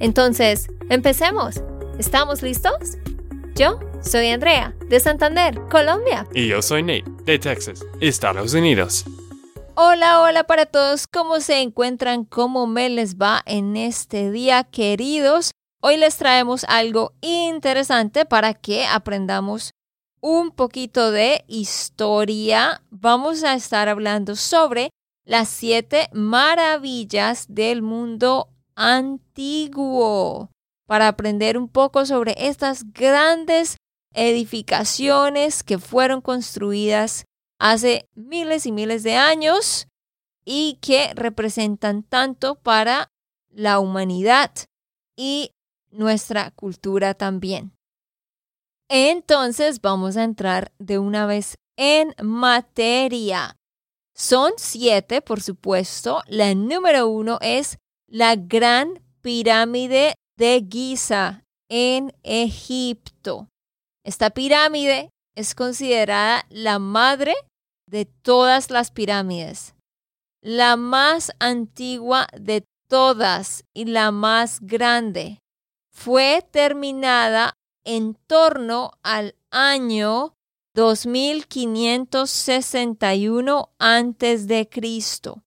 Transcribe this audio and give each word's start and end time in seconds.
Entonces, 0.00 0.68
empecemos. 0.90 1.62
¿Estamos 1.98 2.42
listos? 2.42 2.98
Yo 3.54 3.78
soy 4.02 4.28
Andrea, 4.28 4.74
de 4.88 4.98
Santander, 5.00 5.60
Colombia. 5.70 6.26
Y 6.34 6.48
yo 6.48 6.60
soy 6.60 6.82
Nate, 6.82 7.04
de 7.24 7.38
Texas, 7.38 7.84
Estados 8.00 8.52
Unidos. 8.54 9.04
Hola, 9.76 10.20
hola 10.20 10.44
para 10.44 10.66
todos. 10.66 11.06
¿Cómo 11.06 11.40
se 11.40 11.60
encuentran? 11.60 12.24
¿Cómo 12.24 12.66
me 12.66 12.88
les 12.90 13.16
va 13.16 13.42
en 13.46 13.76
este 13.76 14.30
día, 14.30 14.64
queridos? 14.64 15.52
Hoy 15.80 15.96
les 15.96 16.16
traemos 16.16 16.64
algo 16.68 17.12
interesante 17.20 18.24
para 18.24 18.54
que 18.54 18.86
aprendamos 18.86 19.72
un 20.20 20.50
poquito 20.50 21.10
de 21.10 21.44
historia. 21.46 22.82
Vamos 22.90 23.44
a 23.44 23.54
estar 23.54 23.88
hablando 23.88 24.36
sobre 24.36 24.90
las 25.24 25.48
siete 25.48 26.08
maravillas 26.12 27.46
del 27.48 27.82
mundo 27.82 28.48
antiguo 28.76 30.50
para 30.86 31.08
aprender 31.08 31.56
un 31.56 31.68
poco 31.68 32.06
sobre 32.06 32.34
estas 32.36 32.92
grandes 32.92 33.76
edificaciones 34.12 35.62
que 35.62 35.78
fueron 35.78 36.20
construidas 36.20 37.24
hace 37.58 38.08
miles 38.14 38.66
y 38.66 38.72
miles 38.72 39.02
de 39.02 39.16
años 39.16 39.88
y 40.44 40.78
que 40.80 41.12
representan 41.14 42.02
tanto 42.02 42.56
para 42.56 43.08
la 43.50 43.78
humanidad 43.78 44.50
y 45.16 45.50
nuestra 45.90 46.50
cultura 46.50 47.14
también. 47.14 47.72
Entonces 48.88 49.80
vamos 49.80 50.16
a 50.16 50.24
entrar 50.24 50.72
de 50.78 50.98
una 50.98 51.26
vez 51.26 51.56
en 51.76 52.14
materia. 52.22 53.56
Son 54.14 54.52
siete, 54.56 55.22
por 55.22 55.40
supuesto. 55.40 56.22
La 56.26 56.54
número 56.54 57.08
uno 57.08 57.38
es 57.40 57.78
la 58.08 58.36
Gran 58.36 59.02
Pirámide 59.22 60.14
de 60.36 60.66
Giza 60.70 61.44
en 61.68 62.14
Egipto. 62.22 63.48
Esta 64.04 64.30
pirámide 64.30 65.10
es 65.34 65.54
considerada 65.54 66.44
la 66.50 66.78
madre 66.78 67.34
de 67.88 68.04
todas 68.04 68.70
las 68.70 68.90
pirámides, 68.90 69.74
la 70.42 70.76
más 70.76 71.32
antigua 71.38 72.26
de 72.38 72.66
todas 72.88 73.64
y 73.74 73.86
la 73.86 74.10
más 74.10 74.60
grande. 74.60 75.38
Fue 75.90 76.46
terminada 76.50 77.54
en 77.84 78.14
torno 78.26 78.90
al 79.02 79.34
año 79.50 80.34
2561 80.74 83.70
antes 83.78 84.46
de 84.48 84.68
Cristo. 84.68 85.44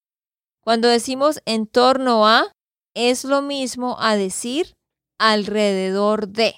Cuando 0.68 0.90
decimos 0.90 1.40
en 1.46 1.66
torno 1.66 2.28
a, 2.28 2.52
es 2.94 3.24
lo 3.24 3.42
mismo 3.42 3.96
a 4.02 4.18
decir 4.18 4.74
alrededor 5.18 6.28
de. 6.28 6.56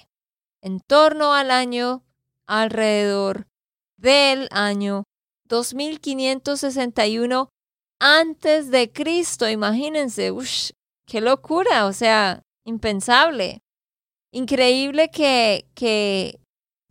En 0.62 0.80
torno 0.80 1.32
al 1.32 1.52
año, 1.52 2.02
alrededor 2.48 3.46
del 3.96 4.48
año 4.50 5.04
2561 5.44 7.50
antes 8.00 8.72
de 8.72 8.90
Cristo. 8.90 9.48
Imagínense, 9.48 10.32
qué 11.06 11.20
locura, 11.20 11.86
o 11.86 11.92
sea, 11.92 12.42
impensable 12.64 13.60
increíble 14.32 15.12
que, 15.12 15.70
que 15.76 16.40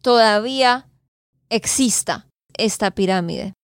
todavía 0.01 0.89
exista 1.49 2.29
esta 2.57 2.91
pirámide. 2.91 3.55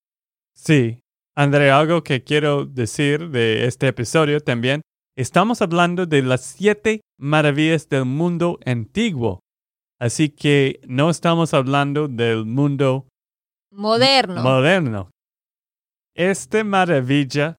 Sí, 0.53 1.04
André, 1.37 1.69
algo 1.69 2.01
que 2.01 2.23
quiero 2.23 2.65
decir 2.65 3.29
de 3.29 3.65
este 3.65 3.89
episodio 3.89 4.39
también, 4.39 4.81
estamos 5.17 5.61
hablando 5.61 6.05
de 6.05 6.21
las 6.21 6.45
siete 6.45 7.01
maravillas 7.19 7.89
del 7.89 8.05
mundo 8.05 8.57
antiguo. 8.65 9.41
Así 9.99 10.29
que 10.29 10.79
no 10.87 11.09
estamos 11.09 11.53
hablando 11.53 12.07
del 12.07 12.45
mundo 12.45 13.09
moderno. 13.69 14.43
Moderno. 14.43 15.09
Esta 16.15 16.63
maravilla 16.63 17.57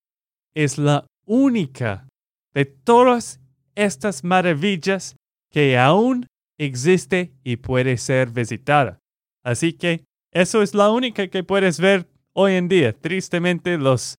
es 0.54 0.78
la 0.78 1.04
única 1.26 2.09
de 2.54 2.65
todas 2.65 3.41
estas 3.75 4.25
maravillas 4.25 5.16
que 5.53 5.76
aún 5.76 6.26
existe 6.59 7.34
y 7.44 7.56
puede 7.56 7.98
ser 7.98 8.31
visitada. 8.31 9.00
Así 9.44 9.75
que 9.75 10.04
eso 10.32 10.62
es 10.62 10.75
la 10.75 10.91
única 10.91 11.28
que 11.28 11.44
puedes 11.44 11.78
ver 11.78 12.09
hoy 12.36 12.54
en 12.54 12.69
día. 12.69 12.92
Tristemente, 12.92 13.76
los 13.78 14.14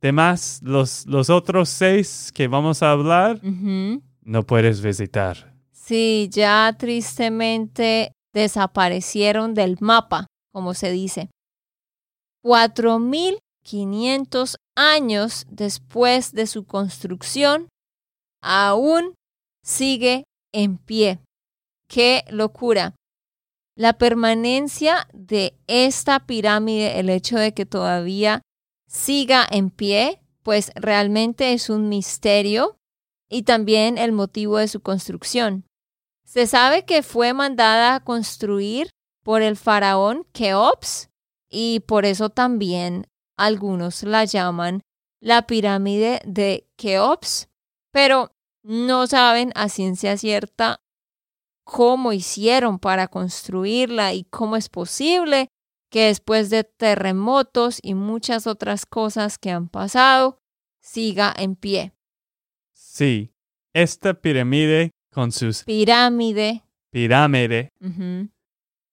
demás, 0.00 0.60
los, 0.64 1.06
los 1.06 1.30
otros 1.30 1.68
seis 1.68 2.32
que 2.34 2.48
vamos 2.48 2.82
a 2.82 2.90
hablar, 2.90 3.38
no 3.42 4.42
puedes 4.44 4.80
visitar. 4.80 5.54
Sí, 5.70 6.28
ya 6.32 6.74
tristemente 6.78 8.10
desaparecieron 8.32 9.54
del 9.54 9.76
mapa, 9.80 10.26
como 10.52 10.74
se 10.74 10.90
dice. 10.90 11.30
4.500 12.42 14.56
años 14.74 15.46
después 15.50 16.32
de 16.32 16.46
su 16.46 16.64
construcción, 16.64 17.68
aún 18.42 19.12
sigue 19.62 20.24
en 20.52 20.78
pie. 20.78 21.20
¡Qué 21.88 22.24
locura! 22.30 22.94
La 23.80 23.94
permanencia 23.94 25.08
de 25.14 25.58
esta 25.66 26.26
pirámide, 26.26 27.00
el 27.00 27.08
hecho 27.08 27.38
de 27.38 27.54
que 27.54 27.64
todavía 27.64 28.42
siga 28.86 29.46
en 29.50 29.70
pie, 29.70 30.20
pues 30.42 30.70
realmente 30.74 31.54
es 31.54 31.70
un 31.70 31.88
misterio 31.88 32.76
y 33.30 33.44
también 33.44 33.96
el 33.96 34.12
motivo 34.12 34.58
de 34.58 34.68
su 34.68 34.80
construcción. 34.80 35.64
Se 36.26 36.46
sabe 36.46 36.84
que 36.84 37.02
fue 37.02 37.32
mandada 37.32 37.94
a 37.94 38.04
construir 38.04 38.90
por 39.24 39.40
el 39.40 39.56
faraón 39.56 40.26
Keops 40.34 41.08
y 41.48 41.80
por 41.80 42.04
eso 42.04 42.28
también 42.28 43.06
algunos 43.38 44.02
la 44.02 44.26
llaman 44.26 44.82
la 45.22 45.46
pirámide 45.46 46.20
de 46.26 46.68
Keops, 46.76 47.48
pero 47.92 48.30
no 48.62 49.06
saben 49.06 49.52
a 49.54 49.70
ciencia 49.70 50.18
cierta 50.18 50.82
cómo 51.70 52.12
hicieron 52.12 52.80
para 52.80 53.06
construirla 53.06 54.12
y 54.12 54.24
cómo 54.24 54.56
es 54.56 54.68
posible 54.68 55.46
que 55.88 56.06
después 56.06 56.50
de 56.50 56.64
terremotos 56.64 57.78
y 57.80 57.94
muchas 57.94 58.48
otras 58.48 58.86
cosas 58.86 59.38
que 59.38 59.52
han 59.52 59.68
pasado, 59.68 60.40
siga 60.80 61.32
en 61.36 61.54
pie. 61.54 61.92
Sí, 62.72 63.32
esta 63.72 64.14
pirámide 64.14 64.90
con 65.12 65.30
sus... 65.30 65.62
Pirámide. 65.62 66.64
Pirámide. 66.90 67.68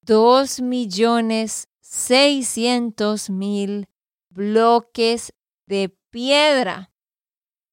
dos 0.00 0.62
millones 0.62 1.68
seiscientos 1.82 3.28
mil 3.28 3.86
bloques 4.30 5.34
de 5.66 5.94
piedra. 6.10 6.90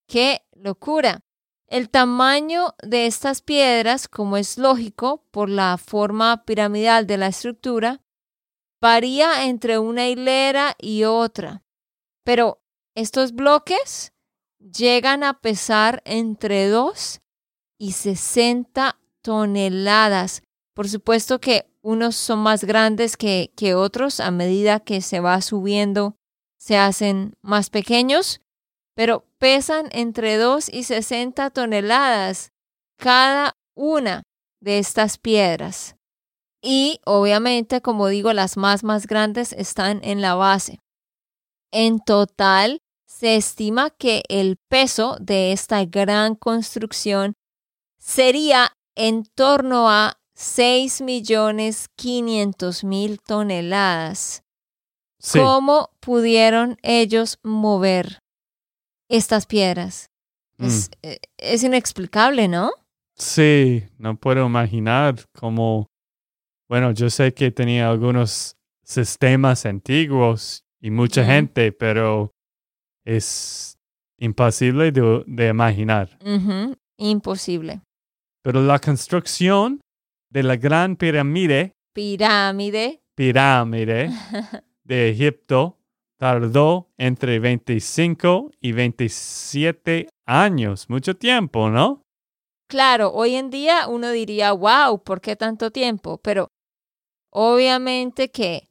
¡Qué 0.08 0.46
locura! 0.54 1.22
El 1.68 1.90
tamaño 1.90 2.76
de 2.84 3.08
estas 3.08 3.42
piedras, 3.42 4.08
como 4.08 4.38
es 4.38 4.58
lógico 4.58 5.24
por 5.32 5.50
la 5.50 5.78
forma 5.78 6.46
piramidal 6.46 7.08
de 7.08 7.18
la 7.18 7.28
estructura, 7.28 8.02
varía 8.80 9.46
entre 9.46 9.80
una 9.80 10.08
hilera 10.08 10.76
y 10.80 11.06
otra. 11.06 11.64
Pero 12.24 12.62
estos 12.94 13.34
bloques 13.34 14.14
llegan 14.60 15.24
a 15.24 15.42
pesar 15.42 16.04
entre 16.06 16.68
2 16.68 17.22
y 17.80 17.94
60 17.94 19.00
toneladas. 19.22 20.44
Por 20.76 20.88
supuesto 20.88 21.40
que 21.40 21.66
unos 21.82 22.16
son 22.16 22.40
más 22.40 22.64
grandes 22.64 23.18
que, 23.18 23.52
que 23.56 23.74
otros 23.74 24.20
a 24.20 24.30
medida 24.30 24.80
que 24.80 25.02
se 25.02 25.20
va 25.20 25.42
subiendo, 25.42 26.16
se 26.58 26.78
hacen 26.78 27.36
más 27.42 27.70
pequeños, 27.70 28.42
pero 28.96 29.26
pesan 29.38 29.90
entre 29.92 30.38
2 30.38 30.70
y 30.70 30.84
60 30.84 31.50
toneladas 31.52 32.52
cada 32.98 33.54
una 33.76 34.24
de 34.62 34.80
estas 34.80 35.18
piedras. 35.18 35.96
Y 36.62 37.00
obviamente, 37.06 37.82
como 37.82 38.08
digo, 38.08 38.34
las 38.34 38.58
más 38.58 38.84
más 38.84 39.06
grandes 39.06 39.54
están 39.54 40.00
en 40.04 40.22
la 40.22 40.34
base. 40.34 40.80
En 41.72 42.00
total, 42.00 42.80
se 43.06 43.36
estima 43.36 43.92
que 43.92 44.24
el 44.30 44.58
peso 44.70 45.18
de 45.20 45.52
esta 45.52 45.86
gran 45.86 46.36
construcción 46.36 47.34
sería 48.00 48.72
en 48.96 49.26
torno 49.26 49.90
a 49.90 50.18
6 50.34 51.02
millones 51.02 51.88
500 51.98 52.84
mil 52.84 53.22
toneladas. 53.22 54.44
¿Cómo 55.34 55.92
pudieron 56.00 56.78
ellos 56.82 57.40
mover 57.44 58.25
estas 59.10 59.46
piedras? 59.46 60.10
Es, 60.58 60.90
mm. 60.90 61.08
eh, 61.08 61.20
es, 61.38 61.64
inexplicable, 61.64 62.48
¿no? 62.48 62.72
Sí, 63.16 63.84
no 63.98 64.18
puedo 64.18 64.46
imaginar 64.46 65.16
cómo... 65.34 65.88
Bueno, 66.68 66.92
yo 66.92 67.10
sé 67.10 67.34
que 67.34 67.52
tenía 67.52 67.90
algunos 67.90 68.58
sistemas 68.84 69.66
antiguos 69.66 70.64
y 70.82 70.92
mucha 70.92 71.26
gente, 71.26 71.72
pero 71.72 72.32
es 73.06 73.78
imposible 74.18 74.92
de, 74.92 75.48
imaginar. 75.48 76.18
Imposible. 76.98 77.82
Pero 78.42 78.62
la 78.62 78.80
construcción 78.80 79.82
de 80.30 80.44
la 80.44 80.56
gran 80.56 80.96
pirámide. 80.96 81.74
Pirámide. 81.94 83.02
Pirámide 83.16 84.10
de 84.84 85.10
Egipto 85.10 85.78
tardó 86.18 86.90
entre 86.98 87.40
25 87.40 88.52
y 88.60 88.72
27 88.72 90.10
años, 90.26 90.90
mucho 90.90 91.16
tiempo, 91.16 91.70
¿no? 91.70 92.02
Claro, 92.68 93.12
hoy 93.14 93.36
en 93.36 93.50
día 93.50 93.88
uno 93.88 94.12
diría, 94.12 94.52
wow, 94.52 95.04
¿por 95.04 95.22
qué 95.22 95.36
tanto 95.36 95.72
tiempo? 95.72 96.18
Pero 96.18 96.48
obviamente 97.32 98.32
que 98.32 98.68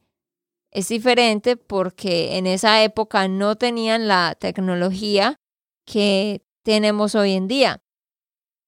es 0.73 0.89
diferente 0.89 1.57
porque 1.57 2.37
en 2.37 2.47
esa 2.47 2.83
época 2.83 3.29
no 3.29 3.57
tenían 3.57 4.09
la 4.09 4.35
tecnología 4.39 5.37
que 5.87 6.43
tenemos 6.65 7.15
hoy 7.15 7.33
en 7.33 7.47
día. 7.47 7.81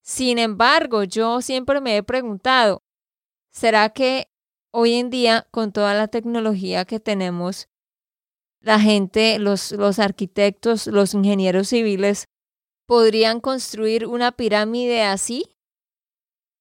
Sin 0.04 0.38
embargo, 0.38 1.02
yo 1.02 1.40
siempre 1.40 1.80
me 1.80 1.96
he 1.96 2.02
preguntado, 2.04 2.82
¿será 3.50 3.88
que 3.88 4.28
hoy 4.72 4.94
en 4.94 5.10
día, 5.10 5.48
con 5.50 5.72
toda 5.72 5.94
la 5.94 6.06
tecnología 6.06 6.84
que 6.84 7.00
tenemos, 7.00 7.68
la 8.66 8.80
gente, 8.80 9.38
los, 9.38 9.70
los 9.72 10.00
arquitectos, 10.00 10.88
los 10.88 11.14
ingenieros 11.14 11.68
civiles, 11.68 12.24
podrían 12.86 13.40
construir 13.40 14.06
una 14.06 14.32
pirámide 14.32 15.04
así? 15.04 15.56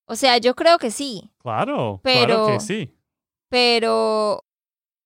O 0.07 0.15
sea, 0.15 0.37
yo 0.37 0.55
creo 0.55 0.77
que 0.77 0.91
sí. 0.91 1.31
Claro, 1.39 1.99
claro 2.03 2.47
que 2.47 2.59
sí. 2.59 2.95
Pero, 3.49 4.43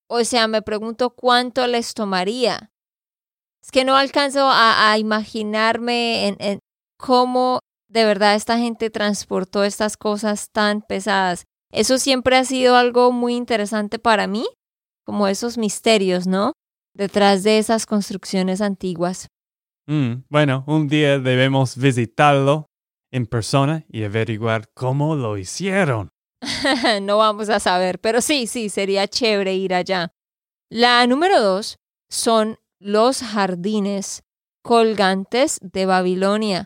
o 0.09 0.23
sea, 0.25 0.47
me 0.47 0.61
pregunto 0.61 1.11
cuánto 1.11 1.65
les 1.67 1.93
tomaría. 1.93 2.71
Es 3.63 3.71
que 3.71 3.85
no 3.85 3.95
alcanzo 3.95 4.49
a, 4.51 4.97
imaginarme 4.97 6.27
en 6.27 6.59
cómo 6.97 7.59
de 7.87 8.03
verdad 8.03 8.35
esta 8.35 8.57
gente 8.57 8.89
transportó 8.89 9.63
estas 9.63 9.95
cosas 9.95 10.49
tan 10.51 10.81
pesadas. 10.81 11.45
Eso 11.71 11.97
siempre 11.97 12.35
ha 12.35 12.43
sido 12.43 12.75
algo 12.75 13.11
muy 13.11 13.35
interesante 13.35 13.99
para 13.99 14.27
mí, 14.27 14.45
como 15.05 15.27
esos 15.27 15.57
misterios, 15.57 16.27
¿no? 16.27 16.53
Detrás 16.93 17.43
de 17.43 17.57
esas 17.59 17.85
construcciones 17.85 18.61
antiguas. 18.61 19.27
Mm, 19.87 20.23
bueno, 20.29 20.63
un 20.67 20.87
día 20.87 21.19
debemos 21.19 21.77
visitarlo 21.77 22.69
en 23.11 23.25
persona 23.25 23.85
y 23.89 24.03
averiguar 24.03 24.69
cómo 24.73 25.15
lo 25.15 25.37
hicieron. 25.37 26.09
no 27.01 27.17
vamos 27.17 27.49
a 27.49 27.59
saber, 27.59 27.99
pero 27.99 28.21
sí, 28.21 28.47
sí, 28.47 28.69
sería 28.69 29.07
chévere 29.07 29.55
ir 29.55 29.73
allá. 29.73 30.13
La 30.69 31.05
número 31.07 31.41
dos 31.41 31.79
son 32.09 32.59
los 32.79 33.21
jardines 33.21 34.23
colgantes 34.61 35.59
de 35.61 35.85
Babilonia. 35.85 36.65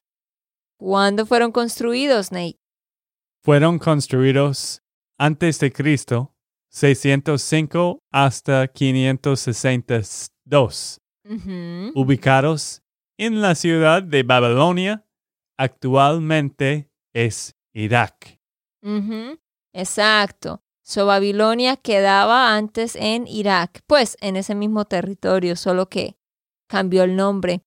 ¿Cuándo 0.78 1.26
fueron 1.26 1.52
construidos, 1.52 2.32
Nate? 2.32 2.60
Fueron 3.44 3.80
construidos 3.80 4.82
antes 5.18 5.60
de 5.60 5.72
Cristo, 5.72 6.33
605 6.74 8.04
hasta 8.12 8.68
562, 8.68 11.02
ubicados 11.94 12.82
en 13.18 13.42
la 13.42 13.54
ciudad 13.54 14.02
de 14.02 14.24
Babilonia, 14.24 15.06
actualmente 15.56 16.90
es 17.14 17.56
Irak. 17.74 18.40
Exacto. 19.72 20.64
So 20.84 21.06
Babilonia 21.06 21.78
quedaba 21.78 22.56
antes 22.56 22.96
en 22.96 23.28
Irak, 23.28 23.82
pues 23.88 24.18
en 24.20 24.36
ese 24.36 24.56
mismo 24.56 24.86
territorio, 24.86 25.56
solo 25.56 25.90
que 25.90 26.18
cambió 26.68 27.04
el 27.04 27.16
nombre. 27.16 27.62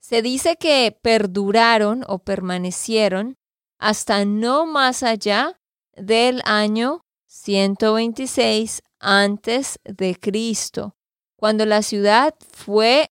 Se 0.00 0.22
dice 0.22 0.56
que 0.56 0.96
perduraron 1.02 2.04
o 2.06 2.20
permanecieron 2.20 3.38
hasta 3.80 4.24
no 4.24 4.66
más 4.66 5.02
allá 5.02 5.60
del 5.96 6.42
año 6.44 7.05
126 7.42 8.82
antes 8.98 9.78
de 9.84 10.16
Cristo, 10.18 10.96
cuando 11.36 11.66
la 11.66 11.82
ciudad 11.82 12.34
fue 12.50 13.10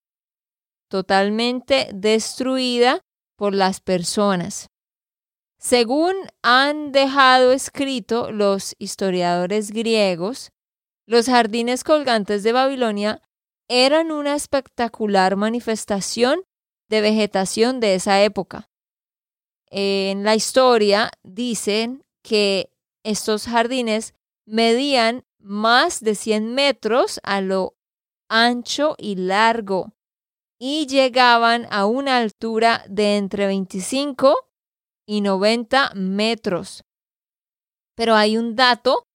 totalmente 0.90 1.90
destruida 1.94 3.02
por 3.38 3.54
las 3.54 3.82
personas. 3.82 4.68
Según 5.60 6.16
han 6.42 6.92
dejado 6.92 7.52
escrito 7.52 8.32
los 8.32 8.76
historiadores 8.80 9.72
griegos, 9.72 10.52
los 11.06 11.28
jardines 11.28 11.84
colgantes 11.84 12.44
de 12.44 12.52
Babilonia 12.52 13.22
eran 13.68 14.12
una 14.12 14.36
espectacular 14.36 15.36
manifestación 15.36 16.44
de 16.90 17.02
vegetación 17.02 17.80
de 17.80 17.96
esa 17.96 18.24
época. 18.24 18.70
En 19.70 20.24
la 20.24 20.36
historia 20.36 21.12
dicen 21.24 22.04
que 22.24 22.70
estos 23.04 23.46
jardines 23.46 24.15
medían 24.46 25.26
más 25.40 26.02
de 26.02 26.16
100 26.16 26.54
metros 26.54 27.20
a 27.24 27.42
lo 27.42 27.76
ancho 28.30 28.96
y 28.98 29.16
largo 29.16 29.94
y 30.58 30.88
llegaban 30.88 31.68
a 31.70 31.86
una 31.86 32.18
altura 32.18 32.86
de 32.90 33.18
entre 33.18 33.48
25 33.48 34.36
y 35.06 35.22
90 35.22 35.92
metros. 35.96 36.84
Pero 37.96 38.16
hay 38.16 38.38
un 38.38 38.56
dato 38.56 39.08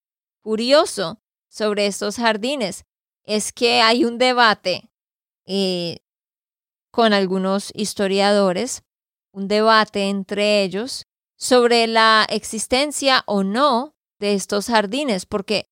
curioso 0.43 1.21
sobre 1.49 1.87
estos 1.87 2.17
jardines. 2.17 2.85
Es 3.25 3.53
que 3.53 3.81
hay 3.81 4.05
un 4.05 4.19
debate 4.19 4.91
eh, 5.47 5.99
con 6.91 7.13
algunos 7.13 7.73
historiadores, 7.75 8.83
un 9.33 9.49
debate 9.49 10.09
entre 10.09 10.63
ellos 10.63 11.07
sobre 11.37 11.87
la 11.87 12.27
existencia 12.29 13.23
o 13.27 13.43
no 13.43 13.95
de 14.21 14.35
estos 14.35 14.67
jardines, 14.67 15.27
porque 15.27 15.67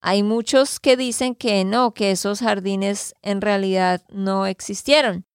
hay 0.00 0.22
muchos 0.22 0.80
que 0.80 0.96
dicen 0.96 1.34
que 1.34 1.64
no, 1.64 1.92
que 1.92 2.12
esos 2.12 2.40
jardines 2.40 3.14
en 3.20 3.40
realidad 3.40 4.04
no 4.08 4.46
existieron, 4.46 5.26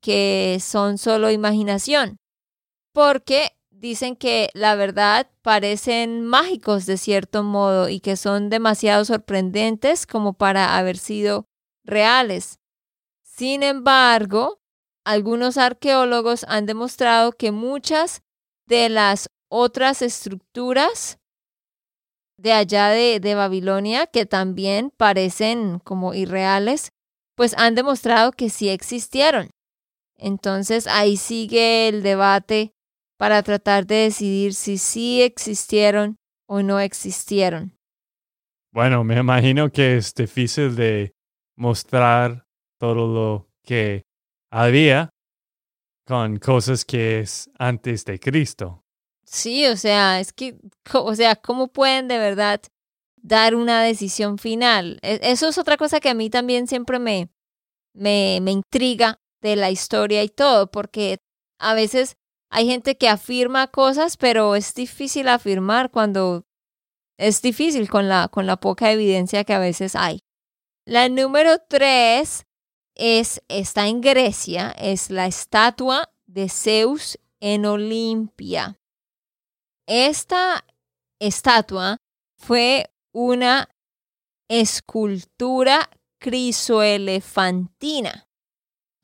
que 0.00 0.58
son 0.60 0.98
solo 0.98 1.30
imaginación, 1.30 2.18
porque 2.92 3.52
dicen 3.70 4.16
que 4.16 4.48
la 4.54 4.74
verdad 4.74 5.30
parecen 5.42 6.24
mágicos 6.24 6.86
de 6.86 6.96
cierto 6.96 7.42
modo 7.42 7.90
y 7.90 8.00
que 8.00 8.16
son 8.16 8.48
demasiado 8.48 9.04
sorprendentes 9.04 10.06
como 10.06 10.32
para 10.32 10.78
haber 10.78 10.96
sido 10.96 11.46
reales. 11.84 12.58
Sin 13.22 13.62
embargo, 13.62 14.62
algunos 15.04 15.58
arqueólogos 15.58 16.44
han 16.48 16.64
demostrado 16.64 17.32
que 17.32 17.52
muchas 17.52 18.22
de 18.66 18.88
las 18.88 19.28
otras 19.48 20.00
estructuras 20.00 21.18
de 22.38 22.52
allá 22.52 22.90
de, 22.90 23.34
Babilonia, 23.34 24.06
que 24.06 24.26
también 24.26 24.90
parecen 24.96 25.78
como 25.80 26.14
irreales, 26.14 26.92
pues 27.34 27.54
han 27.56 27.74
demostrado 27.74 28.32
que 28.32 28.50
sí 28.50 28.68
existieron. 28.68 29.50
Entonces 30.18 30.86
ahí 30.86 31.16
sigue 31.16 31.88
el 31.88 32.02
debate 32.02 32.72
para 33.18 33.42
tratar 33.42 33.86
de 33.86 33.96
decidir 33.96 34.54
si 34.54 34.78
sí 34.78 35.22
existieron 35.22 36.16
o 36.46 36.62
no 36.62 36.80
existieron. 36.80 37.76
Bueno, 38.72 39.04
me 39.04 39.18
imagino 39.18 39.70
que 39.70 39.96
es 39.96 40.14
difícil 40.14 40.76
de 40.76 41.12
mostrar 41.56 42.44
todo 42.78 43.06
lo 43.06 43.48
que 43.64 44.02
había, 44.50 45.10
con 46.06 46.38
cosas 46.38 46.84
que 46.84 47.20
es 47.20 47.50
antes 47.58 48.04
de 48.04 48.20
Cristo. 48.20 48.85
Sí, 49.26 49.66
o 49.66 49.76
sea, 49.76 50.20
es 50.20 50.32
que, 50.32 50.56
o 50.94 51.14
sea, 51.14 51.36
¿cómo 51.36 51.68
pueden 51.68 52.08
de 52.08 52.18
verdad 52.18 52.60
dar 53.16 53.54
una 53.56 53.82
decisión 53.82 54.38
final? 54.38 54.98
E, 55.02 55.18
eso 55.22 55.48
es 55.48 55.58
otra 55.58 55.76
cosa 55.76 56.00
que 56.00 56.08
a 56.08 56.14
mí 56.14 56.30
también 56.30 56.68
siempre 56.68 56.98
me, 56.98 57.28
me, 57.92 58.38
me 58.42 58.52
intriga 58.52 59.20
de 59.42 59.56
la 59.56 59.70
historia 59.70 60.22
y 60.22 60.28
todo, 60.28 60.70
porque 60.70 61.18
a 61.58 61.74
veces 61.74 62.16
hay 62.50 62.66
gente 62.66 62.96
que 62.96 63.08
afirma 63.08 63.66
cosas, 63.66 64.16
pero 64.16 64.54
es 64.54 64.74
difícil 64.74 65.28
afirmar 65.28 65.90
cuando 65.90 66.44
es 67.18 67.42
difícil 67.42 67.88
con 67.88 68.08
la, 68.08 68.28
con 68.28 68.46
la 68.46 68.58
poca 68.58 68.92
evidencia 68.92 69.44
que 69.44 69.54
a 69.54 69.58
veces 69.58 69.96
hay. 69.96 70.20
La 70.84 71.08
número 71.08 71.58
tres 71.68 72.46
es, 72.94 73.42
está 73.48 73.88
en 73.88 74.00
Grecia, 74.00 74.70
es 74.78 75.10
la 75.10 75.26
estatua 75.26 76.12
de 76.26 76.48
Zeus 76.48 77.18
en 77.40 77.66
Olimpia. 77.66 78.78
Esta 79.88 80.64
estatua 81.20 81.98
fue 82.36 82.90
una 83.14 83.70
escultura 84.48 85.88
crisoelefantina. 86.20 88.26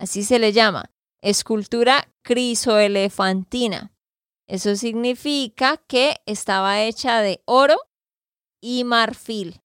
Así 0.01 0.25
se 0.25 0.41
le 0.41 0.53
llama, 0.53 0.91
escultura 1.23 2.09
crisoelefantina. 2.23 3.93
Eso 4.49 4.75
significa 4.75 5.77
que 5.77 6.17
estaba 6.27 6.83
hecha 6.83 7.21
de 7.21 7.41
oro 7.45 7.77
y 8.61 8.83
marfil. 8.83 9.61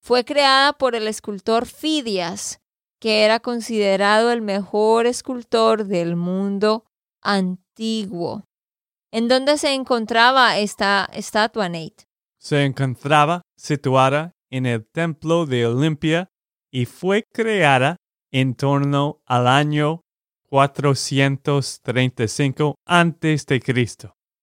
Fue 0.00 0.24
creada 0.24 0.72
por 0.72 0.94
el 0.94 1.08
escultor 1.08 1.66
Fidias, 1.66 2.60
que 3.00 3.24
era 3.24 3.40
considerado 3.40 4.30
el 4.30 4.40
mejor 4.40 5.06
escultor 5.06 5.86
del 5.86 6.14
mundo 6.14 6.84
antiguo. 7.22 8.44
¿En 9.14 9.28
dónde 9.28 9.56
se 9.58 9.72
encontraba 9.72 10.58
esta 10.58 11.08
estatua, 11.12 11.68
Nate? 11.68 12.08
Se 12.40 12.64
encontraba 12.64 13.42
situada 13.56 14.32
en 14.50 14.66
el 14.66 14.84
templo 14.90 15.46
de 15.46 15.66
Olimpia 15.66 16.32
y 16.72 16.86
fue 16.86 17.22
creada 17.32 17.94
en 18.32 18.56
torno 18.56 19.20
al 19.24 19.46
año 19.46 20.00
435 20.48 22.74
a.C. 22.84 23.60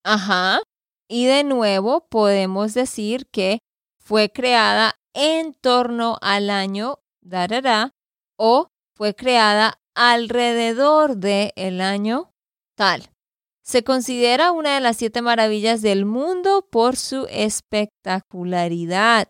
Ajá. 0.06 0.62
Y 1.10 1.26
de 1.26 1.44
nuevo 1.44 2.08
podemos 2.10 2.74
decir 2.74 3.28
que 3.30 3.60
fue 4.00 4.32
creada 4.32 4.96
en 5.14 5.54
torno 5.54 6.18
al 6.22 6.50
año 6.50 7.00
darará 7.20 7.92
o 8.38 8.70
fue 8.96 9.16
creada 9.16 9.82
alrededor 9.96 11.18
del 11.18 11.52
el 11.58 11.82
año 11.82 12.32
tal. 12.78 13.11
Se 13.72 13.84
considera 13.86 14.52
una 14.52 14.76
de 14.76 14.82
las 14.82 14.98
siete 14.98 15.22
maravillas 15.22 15.82
del 15.82 16.04
mundo 16.04 16.68
por 16.70 16.98
su 16.98 17.26
espectacularidad. 17.30 19.30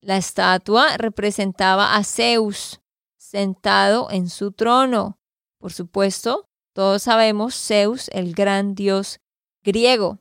La 0.00 0.16
estatua 0.16 0.96
representaba 0.96 1.94
a 1.94 2.02
Zeus 2.02 2.80
sentado 3.18 4.10
en 4.10 4.30
su 4.30 4.52
trono. 4.52 5.18
Por 5.58 5.74
supuesto, 5.74 6.48
todos 6.72 7.02
sabemos 7.02 7.54
Zeus, 7.54 8.08
el 8.14 8.32
gran 8.32 8.74
dios 8.74 9.20
griego. 9.62 10.20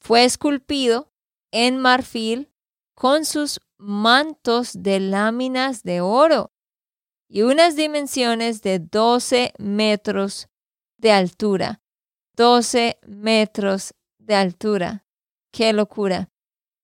Fue 0.00 0.24
esculpido 0.24 1.12
en 1.52 1.78
marfil 1.78 2.50
con 2.96 3.24
sus 3.24 3.60
mantos 3.76 4.82
de 4.82 4.98
láminas 4.98 5.84
de 5.84 6.00
oro 6.00 6.50
y 7.28 7.42
unas 7.42 7.76
dimensiones 7.76 8.60
de 8.62 8.80
12 8.80 9.52
metros 9.56 10.48
de 10.96 11.12
altura. 11.12 11.80
12 12.38 13.00
metros 13.04 13.94
de 14.18 14.36
altura. 14.36 15.04
¡Qué 15.52 15.72
locura! 15.72 16.30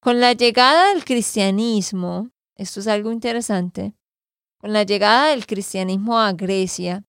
Con 0.00 0.18
la 0.18 0.32
llegada 0.32 0.88
del 0.88 1.04
cristianismo, 1.04 2.32
esto 2.56 2.80
es 2.80 2.88
algo 2.88 3.12
interesante, 3.12 3.94
con 4.58 4.72
la 4.72 4.82
llegada 4.82 5.28
del 5.28 5.46
cristianismo 5.46 6.18
a 6.18 6.32
Grecia, 6.32 7.04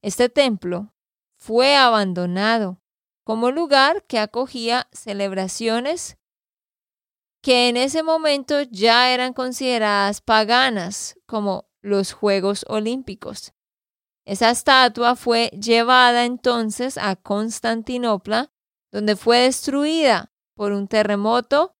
este 0.00 0.30
templo 0.30 0.94
fue 1.38 1.76
abandonado 1.76 2.80
como 3.22 3.50
lugar 3.50 4.02
que 4.06 4.18
acogía 4.18 4.88
celebraciones 4.92 6.16
que 7.42 7.68
en 7.68 7.76
ese 7.76 8.02
momento 8.02 8.62
ya 8.62 9.12
eran 9.12 9.34
consideradas 9.34 10.22
paganas, 10.22 11.18
como 11.26 11.68
los 11.82 12.14
Juegos 12.14 12.64
Olímpicos. 12.66 13.52
Esa 14.30 14.50
estatua 14.50 15.16
fue 15.16 15.48
llevada 15.48 16.24
entonces 16.24 16.98
a 16.98 17.16
Constantinopla, 17.16 18.52
donde 18.92 19.16
fue 19.16 19.38
destruida 19.40 20.32
por 20.54 20.70
un 20.70 20.86
terremoto 20.86 21.74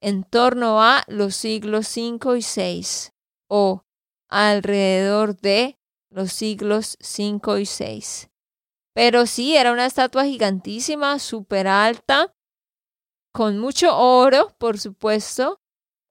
en 0.00 0.24
torno 0.24 0.82
a 0.82 1.04
los 1.06 1.36
siglos 1.36 1.86
5 1.86 2.34
y 2.34 2.42
6 2.42 3.12
o 3.48 3.84
alrededor 4.28 5.36
de 5.36 5.78
los 6.10 6.32
siglos 6.32 6.96
5 6.98 7.58
y 7.58 7.66
6. 7.66 8.30
Pero 8.96 9.26
sí, 9.26 9.56
era 9.56 9.70
una 9.70 9.86
estatua 9.86 10.24
gigantísima, 10.24 11.20
súper 11.20 11.68
alta, 11.68 12.34
con 13.32 13.60
mucho 13.60 13.96
oro, 13.96 14.52
por 14.58 14.80
supuesto, 14.80 15.60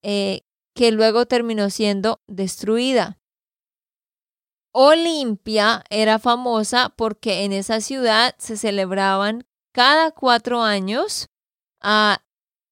eh, 0.04 0.44
que 0.74 0.94
luego 0.94 1.26
terminó 1.26 1.70
siendo 1.70 2.22
destruida. 2.28 3.21
Olimpia 4.74 5.84
era 5.90 6.18
famosa 6.18 6.94
porque 6.96 7.44
en 7.44 7.52
esa 7.52 7.82
ciudad 7.82 8.36
se 8.38 8.56
celebraban 8.56 9.46
cada 9.74 10.12
cuatro 10.12 10.64
años 10.64 11.28
a 11.82 12.24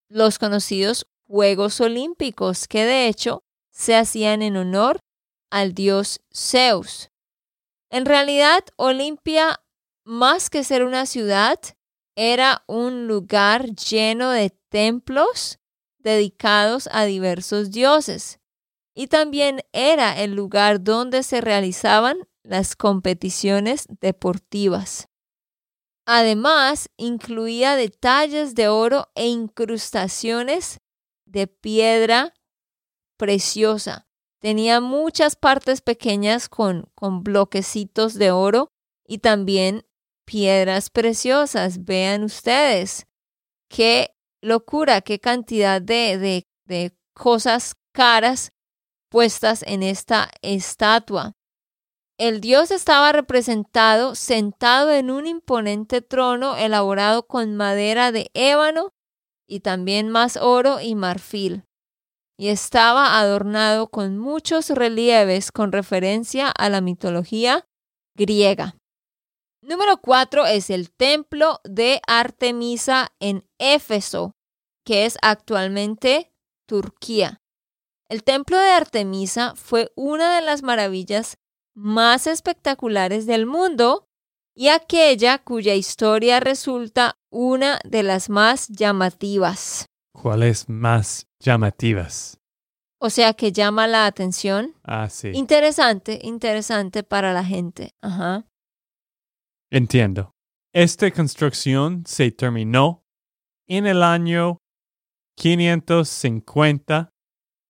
los 0.09 0.39
conocidos 0.39 1.07
Juegos 1.27 1.79
Olímpicos, 1.81 2.67
que 2.67 2.85
de 2.85 3.07
hecho 3.07 3.43
se 3.71 3.95
hacían 3.95 4.41
en 4.41 4.55
honor 4.55 4.99
al 5.51 5.73
dios 5.73 6.21
Zeus. 6.33 7.09
En 7.91 8.05
realidad, 8.05 8.63
Olimpia, 8.77 9.61
más 10.05 10.49
que 10.49 10.63
ser 10.63 10.85
una 10.85 11.05
ciudad, 11.05 11.59
era 12.15 12.63
un 12.67 13.07
lugar 13.07 13.75
lleno 13.75 14.31
de 14.31 14.51
templos 14.69 15.59
dedicados 15.97 16.87
a 16.91 17.05
diversos 17.05 17.71
dioses 17.71 18.38
y 18.99 19.07
también 19.07 19.61
era 19.71 20.21
el 20.21 20.35
lugar 20.35 20.83
donde 20.83 21.23
se 21.23 21.39
realizaban 21.39 22.27
las 22.43 22.75
competiciones 22.75 23.85
deportivas. 24.01 25.07
Además, 26.05 26.89
incluía 26.97 27.77
detalles 27.77 28.55
de 28.55 28.67
oro 28.67 29.07
e 29.15 29.27
incrustaciones 29.27 30.81
de 31.25 31.47
piedra 31.47 32.33
preciosa. 33.15 34.09
Tenía 34.41 34.81
muchas 34.81 35.37
partes 35.37 35.79
pequeñas 35.79 36.49
con, 36.49 36.91
con 36.93 37.23
bloquecitos 37.23 38.15
de 38.15 38.31
oro 38.31 38.73
y 39.07 39.19
también 39.19 39.85
piedras 40.25 40.89
preciosas. 40.89 41.85
Vean 41.85 42.25
ustedes 42.25 43.07
qué 43.69 44.13
locura, 44.41 44.99
qué 44.99 45.19
cantidad 45.21 45.81
de, 45.81 46.17
de, 46.17 46.49
de 46.65 46.93
cosas 47.13 47.77
caras 47.93 48.51
puestas 49.09 49.63
en 49.67 49.83
esta 49.83 50.29
estatua. 50.41 51.33
El 52.17 52.41
dios 52.41 52.71
estaba 52.71 53.11
representado 53.11 54.13
sentado 54.13 54.91
en 54.91 55.09
un 55.09 55.25
imponente 55.25 56.01
trono 56.01 56.57
elaborado 56.57 57.27
con 57.27 57.55
madera 57.55 58.11
de 58.11 58.29
ébano 58.33 58.91
y 59.47 59.61
también 59.61 60.09
más 60.09 60.37
oro 60.37 60.79
y 60.81 60.95
marfil, 60.95 61.63
y 62.37 62.49
estaba 62.49 63.19
adornado 63.19 63.89
con 63.89 64.17
muchos 64.17 64.69
relieves 64.69 65.51
con 65.51 65.71
referencia 65.71 66.49
a 66.49 66.69
la 66.69 66.81
mitología 66.81 67.67
griega. 68.15 68.75
Número 69.61 69.97
cuatro 69.97 70.45
es 70.45 70.69
el 70.69 70.91
templo 70.91 71.59
de 71.63 72.01
Artemisa 72.07 73.09
en 73.19 73.45
Éfeso, 73.59 74.33
que 74.85 75.05
es 75.05 75.17
actualmente 75.21 76.31
Turquía. 76.67 77.41
El 78.09 78.23
templo 78.23 78.57
de 78.57 78.71
Artemisa 78.71 79.53
fue 79.55 79.91
una 79.95 80.35
de 80.35 80.41
las 80.41 80.63
maravillas 80.63 81.37
más 81.75 82.25
espectaculares 82.25 83.27
del 83.27 83.45
mundo 83.45 84.07
y 84.55 84.69
aquella 84.69 85.37
cuya 85.37 85.75
historia 85.75 86.39
resulta 86.39 87.19
una 87.31 87.79
de 87.85 88.01
las 88.01 88.31
más 88.31 88.67
llamativas. 88.67 89.85
¿Cuáles 90.11 90.67
más 90.67 91.27
llamativas? 91.39 92.39
O 92.99 93.11
sea, 93.11 93.35
que 93.35 93.51
llama 93.51 93.85
la 93.87 94.07
atención. 94.07 94.73
Ah, 94.83 95.07
sí. 95.07 95.29
Interesante, 95.35 96.19
interesante 96.23 97.03
para 97.03 97.31
la 97.31 97.45
gente. 97.45 97.91
Ajá. 98.01 98.47
Entiendo. 99.71 100.31
Esta 100.73 101.11
construcción 101.11 102.03
se 102.07 102.31
terminó 102.31 103.03
en 103.67 103.85
el 103.85 104.01
año 104.01 104.57
550 105.37 107.11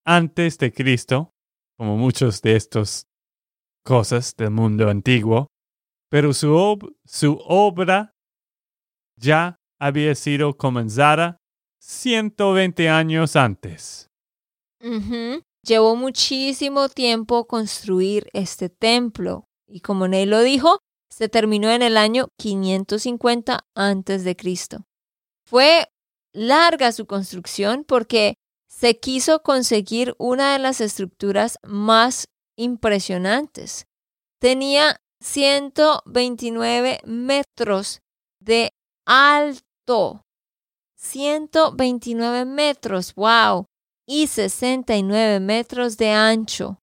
antes 0.04 0.58
de 0.58 0.72
Cristo, 0.72 1.32
como 1.76 1.96
muchos 1.96 2.42
de 2.42 2.56
estas 2.56 3.06
cosas 3.84 4.34
del 4.36 4.50
mundo 4.50 4.88
antiguo, 4.88 5.48
pero 6.10 6.32
su, 6.32 6.94
su 7.04 7.38
obra 7.46 8.12
ya 9.16 9.56
había 9.78 10.14
sido 10.14 10.56
comenzada 10.56 11.38
120 11.80 12.88
años 12.88 13.36
antes. 13.36 14.08
Llevó 15.62 15.94
muchísimo 15.96 16.88
tiempo 16.88 17.46
construir 17.46 18.28
este 18.32 18.68
templo 18.68 19.44
y 19.68 19.80
como 19.80 20.08
Ney 20.08 20.26
lo 20.26 20.40
dijo, 20.40 20.78
se 21.10 21.28
terminó 21.28 21.70
en 21.70 21.82
el 21.82 21.96
año 21.96 22.28
550 22.38 23.60
antes 23.74 24.24
de 24.24 24.36
Cristo. 24.36 24.84
Fue 25.46 25.88
larga 26.32 26.92
su 26.92 27.06
construcción 27.06 27.84
porque 27.86 28.34
se 28.70 28.98
quiso 28.98 29.42
conseguir 29.42 30.14
una 30.18 30.52
de 30.52 30.60
las 30.60 30.80
estructuras 30.80 31.58
más 31.62 32.28
impresionantes. 32.56 33.86
Tenía 34.38 35.00
129 35.20 37.00
metros 37.04 38.00
de 38.40 38.70
alto. 39.04 40.24
129 40.96 42.44
metros, 42.44 43.14
wow. 43.16 43.66
Y 44.06 44.28
69 44.28 45.40
metros 45.40 45.96
de 45.96 46.10
ancho. 46.10 46.78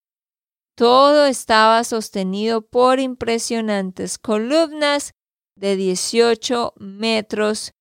Todo 0.76 1.26
estaba 1.26 1.84
sostenido 1.84 2.62
por 2.62 3.00
impresionantes 3.00 4.18
columnas 4.20 5.14
de 5.56 5.76
18 5.76 6.74
metros 6.78 7.72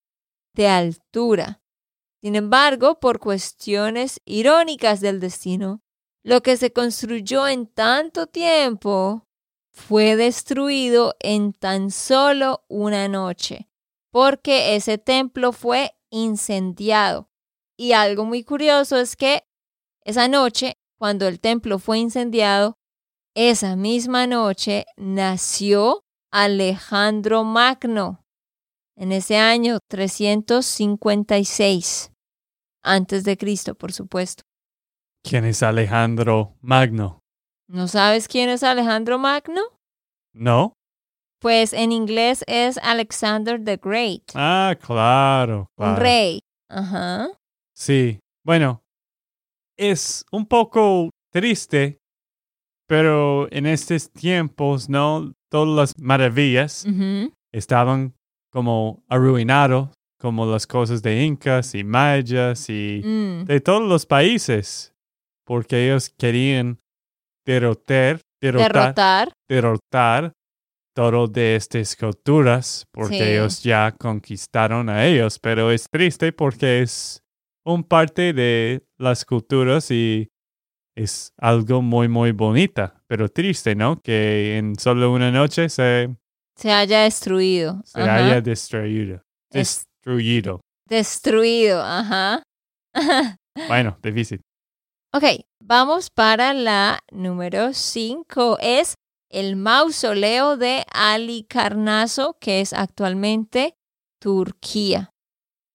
de 0.54 0.68
altura. 0.68 1.60
Sin 2.23 2.35
embargo, 2.35 2.99
por 2.99 3.20
cuestiones 3.20 4.20
irónicas 4.25 5.00
del 5.00 5.20
destino, 5.20 5.82
lo 6.23 6.42
que 6.42 6.56
se 6.56 6.73
construyó 6.73 7.46
en 7.46 7.66
tanto 7.66 8.26
tiempo 8.26 9.26
fue 9.70 10.16
destruido 10.16 11.14
en 11.20 11.52
tan 11.52 11.90
solo 11.90 12.64
una 12.68 13.08
noche, 13.08 13.68
porque 14.11 14.75
ese 14.75 14.99
templo 14.99 15.52
fue 15.52 15.94
incendiado. 16.11 17.30
Y 17.76 17.92
algo 17.92 18.25
muy 18.25 18.42
curioso 18.42 18.96
es 18.96 19.16
que 19.16 19.44
esa 20.02 20.28
noche, 20.28 20.78
cuando 20.99 21.28
el 21.28 21.40
templo 21.40 21.78
fue 21.78 21.99
incendiado, 21.99 22.78
esa 23.35 23.76
misma 23.76 24.26
noche 24.26 24.87
nació 24.96 26.04
Alejandro 26.32 27.44
Magno, 27.44 28.25
en 28.96 29.12
ese 29.12 29.36
año 29.38 29.78
356 29.88 32.12
antes 32.82 33.24
de 33.24 33.36
Cristo, 33.36 33.74
por 33.74 33.92
supuesto. 33.92 34.42
¿Quién 35.22 35.44
es 35.44 35.62
Alejandro 35.62 36.54
Magno? 36.60 37.20
¿No 37.68 37.88
sabes 37.88 38.28
quién 38.28 38.48
es 38.48 38.62
Alejandro 38.62 39.18
Magno? 39.18 39.60
¿No? 40.32 40.72
Pues 41.40 41.72
en 41.72 41.90
inglés 41.92 42.44
es 42.46 42.78
Alexander 42.78 43.62
the 43.62 43.76
Great, 43.76 44.22
Ah, 44.34 44.76
claro. 44.80 45.66
un 45.76 45.84
claro. 45.84 46.00
rey. 46.02 46.40
Ajá. 46.70 47.28
Sí. 47.74 48.20
Bueno, 48.44 48.82
es 49.76 50.24
un 50.32 50.46
poco 50.46 51.10
triste, 51.32 51.98
pero 52.88 53.50
en 53.52 53.66
estos 53.66 54.10
tiempos, 54.12 54.88
¿no? 54.88 55.32
Todas 55.50 55.76
las 55.76 55.92
maravillas 55.98 56.86
estaban 57.52 58.14
como 58.56 59.04
arruinados, 59.10 59.90
como 60.18 60.46
las 60.46 60.66
cosas 60.66 61.02
de 61.02 61.22
incas 61.25 61.75
y 61.75 61.84
mayas 61.84 62.70
y 62.70 63.02
Mm, 63.04 63.44
de 63.44 63.60
todos 63.60 63.86
los 63.86 64.06
países, 64.06 64.94
porque 65.44 65.84
ellos 65.84 66.08
querían 66.08 66.78
derrotar, 67.44 68.22
derrotar, 68.40 68.72
Derrotar. 68.72 69.32
derrotar 69.46 70.32
todo 70.95 71.26
de 71.26 71.56
estas 71.56 71.95
culturas, 71.97 72.86
porque 72.92 73.16
Sí. 73.19 73.23
ellos 73.25 73.62
ya 73.62 73.92
conquistaron 73.92 74.88
a 74.88 75.04
ellos, 75.04 75.38
pero 75.38 75.71
es 75.71 75.86
triste 75.90 76.32
porque 76.32 76.80
es 76.80 77.21
un 77.66 77.84
parte 77.84 78.32
de 78.32 78.86
las 78.97 79.26
culturas 79.26 79.90
y 79.90 80.30
es 80.97 81.34
algo 81.36 81.82
muy, 81.82 82.08
muy 82.08 82.32
bonita, 82.32 83.02
pero 83.06 83.28
triste, 83.28 83.75
¿no? 83.75 84.00
Que 84.00 84.56
en 84.56 84.76
solo 84.78 85.12
una 85.12 85.30
noche 85.30 85.69
se, 85.69 86.08
Se 86.56 86.73
haya 86.73 87.02
destruido. 87.02 87.82
se 87.84 88.00
Ajá. 88.00 88.16
haya 88.16 88.40
destruido. 88.40 89.23
Es- 89.52 89.84
Destruido. 90.04 90.60
Destruido. 90.88 91.82
Ajá. 91.82 92.42
Bueno, 93.69 93.97
difícil. 94.02 94.42
ok, 95.14 95.25
vamos 95.62 96.10
para 96.10 96.52
la 96.52 97.00
número 97.10 97.73
5. 97.73 98.58
Es 98.60 98.95
el 99.30 99.56
mausoleo 99.56 100.58
de 100.58 100.84
Alicarnaso, 100.92 102.36
que 102.38 102.60
es 102.60 102.75
actualmente 102.75 103.73
Turquía. 104.21 105.08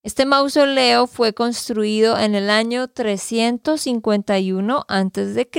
Este 0.04 0.26
mausoleo 0.28 1.08
fue 1.08 1.34
construido 1.34 2.20
en 2.20 2.36
el 2.36 2.50
año 2.52 2.88
351 2.88 4.86
a.C. 4.88 5.50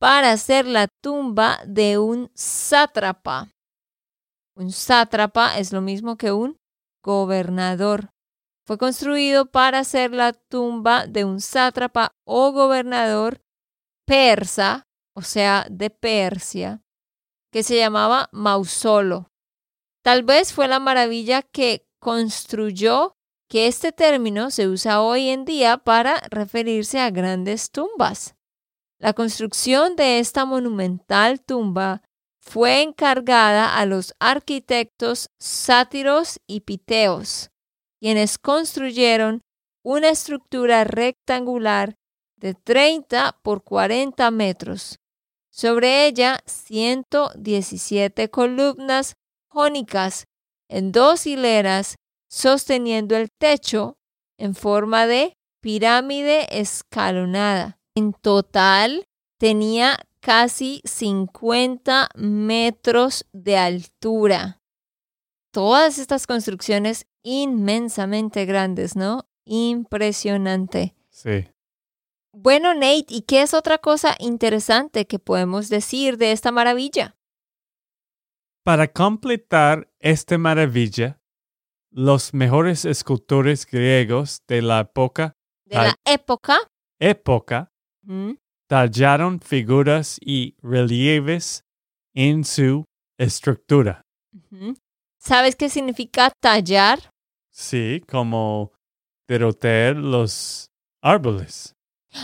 para 0.00 0.36
ser 0.36 0.66
la 0.66 0.86
tumba 1.02 1.58
de 1.66 1.98
un 1.98 2.30
sátrapa. 2.34 3.48
Un 4.60 4.72
sátrapa 4.72 5.58
es 5.58 5.72
lo 5.72 5.80
mismo 5.80 6.18
que 6.18 6.32
un 6.32 6.58
gobernador. 7.02 8.12
Fue 8.66 8.76
construido 8.76 9.50
para 9.50 9.84
ser 9.84 10.12
la 10.12 10.34
tumba 10.34 11.06
de 11.06 11.24
un 11.24 11.40
sátrapa 11.40 12.12
o 12.26 12.52
gobernador 12.52 13.40
persa, 14.06 14.86
o 15.16 15.22
sea, 15.22 15.66
de 15.70 15.88
Persia, 15.88 16.82
que 17.50 17.62
se 17.62 17.78
llamaba 17.78 18.28
Mausolo. 18.32 19.30
Tal 20.04 20.24
vez 20.24 20.52
fue 20.52 20.68
la 20.68 20.78
maravilla 20.78 21.40
que 21.40 21.86
construyó 21.98 23.14
que 23.48 23.66
este 23.66 23.92
término 23.92 24.50
se 24.50 24.68
usa 24.68 25.00
hoy 25.00 25.30
en 25.30 25.46
día 25.46 25.78
para 25.78 26.20
referirse 26.28 27.00
a 27.00 27.08
grandes 27.10 27.70
tumbas. 27.70 28.36
La 28.98 29.14
construcción 29.14 29.96
de 29.96 30.18
esta 30.18 30.44
monumental 30.44 31.40
tumba 31.40 32.02
fue 32.40 32.82
encargada 32.82 33.76
a 33.76 33.86
los 33.86 34.14
arquitectos 34.18 35.30
sátiros 35.38 36.40
y 36.46 36.60
piteos, 36.60 37.50
quienes 38.00 38.38
construyeron 38.38 39.42
una 39.84 40.08
estructura 40.08 40.84
rectangular 40.84 41.96
de 42.36 42.54
30 42.54 43.38
por 43.42 43.62
40 43.62 44.30
metros. 44.30 44.98
Sobre 45.50 46.06
ella 46.06 46.40
117 46.46 48.30
columnas 48.30 49.16
jónicas 49.48 50.24
en 50.68 50.92
dos 50.92 51.26
hileras 51.26 51.96
sosteniendo 52.28 53.16
el 53.16 53.30
techo 53.30 53.98
en 54.38 54.54
forma 54.54 55.06
de 55.06 55.34
pirámide 55.60 56.46
escalonada. 56.58 57.78
En 57.94 58.12
total 58.12 59.04
tenía 59.38 59.98
casi 60.20 60.80
50 60.84 62.08
metros 62.14 63.26
de 63.32 63.56
altura. 63.56 64.60
Todas 65.52 65.98
estas 65.98 66.26
construcciones 66.26 67.06
inmensamente 67.22 68.46
grandes, 68.46 68.96
¿no? 68.96 69.28
Impresionante. 69.44 70.94
Sí. 71.10 71.48
Bueno, 72.32 72.74
Nate, 72.74 73.06
¿y 73.08 73.22
qué 73.22 73.42
es 73.42 73.54
otra 73.54 73.78
cosa 73.78 74.14
interesante 74.20 75.06
que 75.06 75.18
podemos 75.18 75.68
decir 75.68 76.16
de 76.16 76.30
esta 76.32 76.52
maravilla? 76.52 77.16
Para 78.62 78.86
completar 78.92 79.90
esta 79.98 80.38
maravilla, 80.38 81.20
los 81.90 82.32
mejores 82.32 82.84
escultores 82.84 83.66
griegos 83.66 84.42
de 84.46 84.62
la 84.62 84.80
época, 84.80 85.36
De 85.64 85.76
la 85.76 85.96
época. 86.04 86.58
época 87.00 87.72
¿Mm? 88.02 88.34
Tallaron 88.70 89.40
figuras 89.40 90.16
y 90.20 90.54
relieves 90.62 91.64
en 92.14 92.44
su 92.44 92.84
estructura. 93.18 94.02
¿Sabes 95.18 95.56
qué 95.56 95.68
significa 95.68 96.30
tallar? 96.40 97.10
Sí, 97.50 98.00
como 98.08 98.70
derrotar 99.26 99.96
los 99.96 100.70
árboles. 101.02 101.74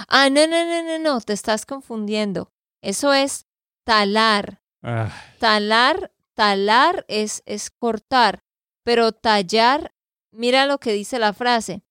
Ah, 0.07 0.31
no, 0.31 0.47
no, 0.47 0.65
no, 0.65 0.85
no, 0.85 0.99
no, 1.01 1.21
te 1.21 1.33
estás 1.33 1.67
confundiendo. 1.67 2.53
Eso 2.81 3.13
es 3.13 3.47
talar. 3.85 4.63
Ah, 4.85 5.11
Talar, 5.41 6.13
talar 6.35 7.05
es, 7.09 7.43
es 7.47 7.71
cortar, 7.71 8.45
pero 8.85 9.11
tallar, 9.11 9.93
mira 10.31 10.67
lo 10.67 10.79
que 10.79 10.93
dice 10.93 11.19
la 11.19 11.33
frase. 11.33 11.83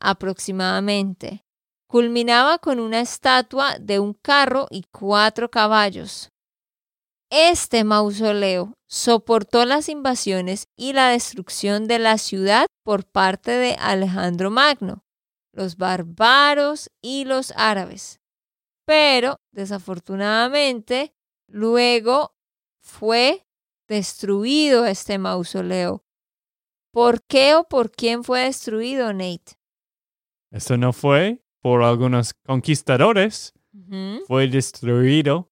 aproximadamente. 0.00 1.44
Culminaba 1.88 2.58
con 2.58 2.78
una 2.80 3.00
estatua 3.00 3.78
de 3.78 3.98
un 3.98 4.12
carro 4.12 4.66
y 4.70 4.84
cuatro 4.92 5.50
caballos. 5.50 6.28
Este 7.30 7.84
mausoleo 7.84 8.74
soportó 8.88 9.64
las 9.64 9.88
invasiones 9.88 10.68
y 10.76 10.92
la 10.92 11.10
destrucción 11.10 11.86
de 11.86 11.98
la 11.98 12.18
ciudad 12.18 12.66
por 12.84 13.04
parte 13.04 13.52
de 13.52 13.76
Alejandro 13.78 14.50
Magno, 14.50 15.04
los 15.52 15.76
bárbaros 15.76 16.90
y 17.02 17.24
los 17.24 17.52
árabes. 17.56 18.20
Pero, 18.86 19.36
desafortunadamente, 19.52 21.12
luego 21.48 22.34
fue 22.80 23.47
destruido 23.88 24.86
este 24.86 25.18
mausoleo. 25.18 26.04
¿Por 26.92 27.22
qué 27.22 27.54
o 27.54 27.64
por 27.64 27.90
quién 27.90 28.22
fue 28.24 28.40
destruido, 28.42 29.10
Nate? 29.12 29.58
Eso 30.50 30.76
no 30.76 30.92
fue 30.92 31.42
por 31.60 31.82
algunos 31.82 32.34
conquistadores, 32.46 33.54
fue 34.26 34.48
destruido 34.48 35.50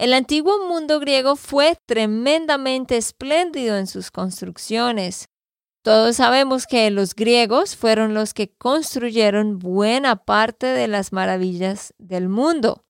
El 0.00 0.14
antiguo 0.14 0.66
mundo 0.66 0.98
griego 0.98 1.36
fue 1.36 1.76
tremendamente 1.84 2.96
espléndido 2.96 3.76
en 3.76 3.86
sus 3.86 4.10
construcciones. 4.10 5.28
Todos 5.84 6.16
sabemos 6.16 6.66
que 6.66 6.90
los 6.90 7.14
griegos 7.14 7.76
fueron 7.76 8.14
los 8.14 8.32
que 8.32 8.50
construyeron 8.50 9.58
buena 9.58 10.16
parte 10.16 10.68
de 10.68 10.88
las 10.88 11.12
maravillas 11.12 11.92
del 11.98 12.30
mundo. 12.30 12.86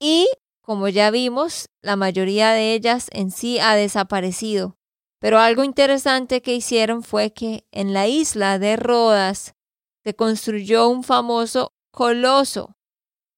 Y, 0.00 0.30
como 0.62 0.88
ya 0.88 1.10
vimos, 1.10 1.68
la 1.82 1.96
mayoría 1.96 2.52
de 2.52 2.72
ellas 2.72 3.08
en 3.12 3.30
sí 3.30 3.58
ha 3.58 3.74
desaparecido. 3.74 4.78
Pero 5.20 5.40
algo 5.40 5.62
interesante 5.62 6.40
que 6.40 6.54
hicieron 6.54 7.02
fue 7.02 7.34
que 7.34 7.66
en 7.70 7.92
la 7.92 8.08
isla 8.08 8.58
de 8.58 8.76
Rodas 8.76 9.56
se 10.02 10.14
construyó 10.14 10.88
un 10.88 11.04
famoso 11.04 11.74
coloso, 11.90 12.78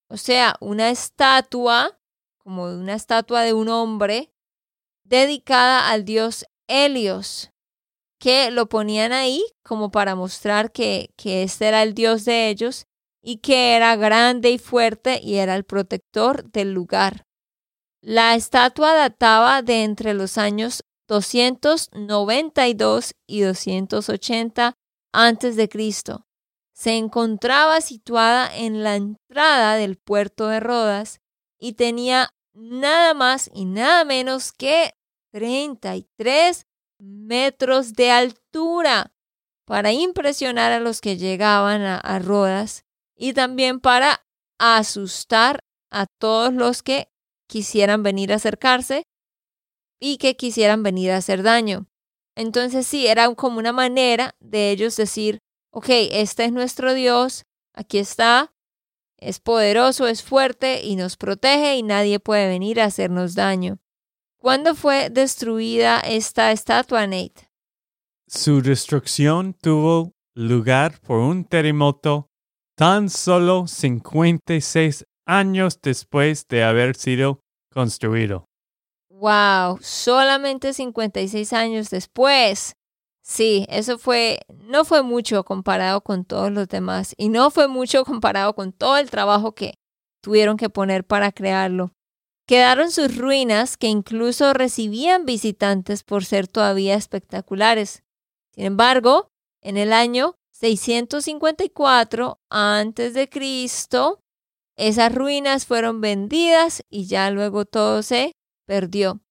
o 0.08 0.16
sea, 0.16 0.54
una 0.60 0.90
estatua, 0.90 1.98
como 2.44 2.64
una 2.64 2.94
estatua 2.94 3.42
de 3.42 3.54
un 3.54 3.68
hombre, 3.68 4.32
dedicada 5.02 5.90
al 5.90 6.04
dios 6.04 6.44
Helios, 6.68 7.50
que 8.20 8.50
lo 8.50 8.68
ponían 8.68 9.12
ahí 9.12 9.44
como 9.64 9.90
para 9.90 10.14
mostrar 10.14 10.70
que, 10.70 11.10
que 11.16 11.42
este 11.42 11.66
era 11.66 11.82
el 11.82 11.94
dios 11.94 12.24
de 12.24 12.50
ellos 12.50 12.86
y 13.22 13.38
que 13.38 13.74
era 13.74 13.96
grande 13.96 14.50
y 14.50 14.58
fuerte 14.58 15.20
y 15.22 15.36
era 15.36 15.56
el 15.56 15.64
protector 15.64 16.50
del 16.52 16.72
lugar. 16.72 17.24
La 18.02 18.34
estatua 18.34 18.92
databa 18.92 19.62
de 19.62 19.82
entre 19.82 20.12
los 20.12 20.36
años 20.36 20.84
292 21.08 23.14
y 23.26 23.40
280 23.40 24.74
antes 25.12 25.56
de 25.56 25.68
Cristo. 25.70 26.26
Se 26.74 26.96
encontraba 26.96 27.80
situada 27.80 28.54
en 28.54 28.82
la 28.82 28.96
entrada 28.96 29.76
del 29.76 29.96
puerto 29.96 30.48
de 30.48 30.60
Rodas 30.60 31.22
y 31.64 31.72
tenía 31.72 32.28
nada 32.52 33.14
más 33.14 33.50
y 33.54 33.64
nada 33.64 34.04
menos 34.04 34.52
que 34.52 34.92
33 35.32 36.66
metros 36.98 37.94
de 37.94 38.10
altura 38.10 39.14
para 39.64 39.90
impresionar 39.90 40.72
a 40.72 40.78
los 40.78 41.00
que 41.00 41.16
llegaban 41.16 41.80
a, 41.80 42.18
Rodas 42.18 42.84
y 43.16 43.32
también 43.32 43.80
para 43.80 44.26
asustar 44.58 45.64
a 45.90 46.04
todos 46.20 46.52
los 46.52 46.82
que 46.82 47.08
quisieran 47.48 48.02
venir 48.02 48.34
a 48.34 48.36
acercarse 48.36 49.04
y 49.98 50.18
que 50.18 50.36
quisieran 50.36 50.82
venir 50.82 51.12
a 51.12 51.16
hacer 51.16 51.42
daño. 51.42 51.86
Entonces 52.36 52.86
sí, 52.86 53.06
era 53.06 53.34
como 53.34 53.58
una 53.58 53.72
manera 53.72 54.34
de 54.38 54.70
ellos 54.70 54.96
decir, 54.96 55.38
ok, 55.70 55.86
este 56.10 56.44
es 56.44 56.52
nuestro 56.52 56.92
Dios, 56.92 57.44
aquí 57.72 57.96
está, 57.96 58.52
es 59.24 59.40
poderoso, 59.40 60.06
es 60.06 60.22
fuerte 60.22 60.82
y 60.84 60.96
nos 60.96 61.16
protege 61.16 61.76
y 61.76 61.82
nadie 61.82 62.20
puede 62.20 62.46
venir 62.48 62.80
a 62.80 62.84
hacernos 62.84 63.34
daño. 63.34 63.78
¿Cuándo 64.38 64.74
fue 64.74 65.08
destruida 65.10 66.00
esta 66.00 66.52
estatua, 66.52 67.06
Nate? 67.06 67.50
Su 68.26 68.60
destrucción 68.60 69.54
tuvo 69.54 70.12
lugar 70.34 71.00
por 71.00 71.18
un 71.18 71.44
terremoto 71.44 72.28
tan 72.76 73.08
solo 73.08 73.66
56 73.66 75.04
años 75.26 75.80
después 75.80 76.46
de 76.48 76.64
haber 76.64 76.96
sido 76.96 77.40
construido. 77.72 78.46
Wow, 79.08 79.78
solamente 79.80 80.74
56 80.74 81.52
años 81.52 81.88
después. 81.90 82.74
Sí, 83.26 83.64
eso 83.70 83.98
fue, 83.98 84.40
no 84.48 84.84
fue 84.84 85.02
mucho 85.02 85.44
comparado 85.44 86.02
con 86.02 86.26
todos 86.26 86.52
los 86.52 86.68
demás 86.68 87.14
y 87.16 87.30
no 87.30 87.50
fue 87.50 87.68
mucho 87.68 88.04
comparado 88.04 88.54
con 88.54 88.72
todo 88.72 88.98
el 88.98 89.10
trabajo 89.10 89.54
que 89.54 89.78
tuvieron 90.22 90.58
que 90.58 90.68
poner 90.68 91.06
para 91.06 91.32
crearlo. 91.32 91.92
Quedaron 92.46 92.90
sus 92.90 93.16
ruinas 93.16 93.78
que 93.78 93.86
incluso 93.86 94.52
recibían 94.52 95.24
visitantes 95.24 96.02
por 96.02 96.26
ser 96.26 96.48
todavía 96.48 96.96
espectaculares. 96.96 98.04
Sin 98.54 98.66
embargo, 98.66 99.28
en 99.62 99.78
el 99.78 99.94
año 99.94 100.34
654 100.52 102.38
antes 102.50 103.14
de 103.14 103.30
Cristo, 103.30 104.20
esas 104.76 105.14
ruinas 105.14 105.64
fueron 105.64 106.02
vendidas 106.02 106.82
y 106.90 107.06
ya 107.06 107.30
luego 107.30 107.64
todo 107.64 108.02
se 108.02 108.32
perdió. 108.66 109.23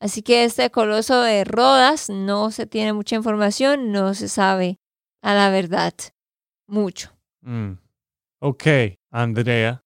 Así 0.00 0.22
que 0.22 0.44
este 0.44 0.70
coloso 0.70 1.20
de 1.22 1.44
Rodas 1.44 2.08
no 2.08 2.50
se 2.50 2.66
tiene 2.66 2.92
mucha 2.92 3.16
información, 3.16 3.90
no 3.90 4.14
se 4.14 4.28
sabe 4.28 4.78
a 5.22 5.34
la 5.34 5.50
verdad 5.50 5.92
mucho. 6.68 7.10
Mm. 7.40 7.72
Ok, 8.40 8.64
Andrea. 9.10 9.82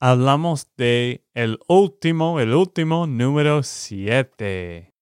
hablamos 0.00 0.66
de 0.76 1.24
el 1.34 1.60
último, 1.68 2.40
el 2.40 2.54
último 2.54 3.06
número 3.06 3.62
siete. 3.62 4.92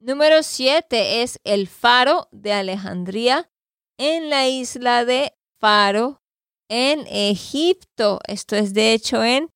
Número 0.00 0.44
7 0.44 1.22
es 1.22 1.40
el 1.42 1.66
faro 1.66 2.28
de 2.30 2.52
Alejandría 2.52 3.50
en 3.98 4.30
la 4.30 4.46
isla 4.46 5.04
de 5.04 5.32
Faro 5.60 6.22
en 6.70 7.04
Egipto. 7.08 8.20
Esto 8.28 8.54
es 8.54 8.74
de 8.74 8.92
hecho 8.92 9.24
en 9.24 9.50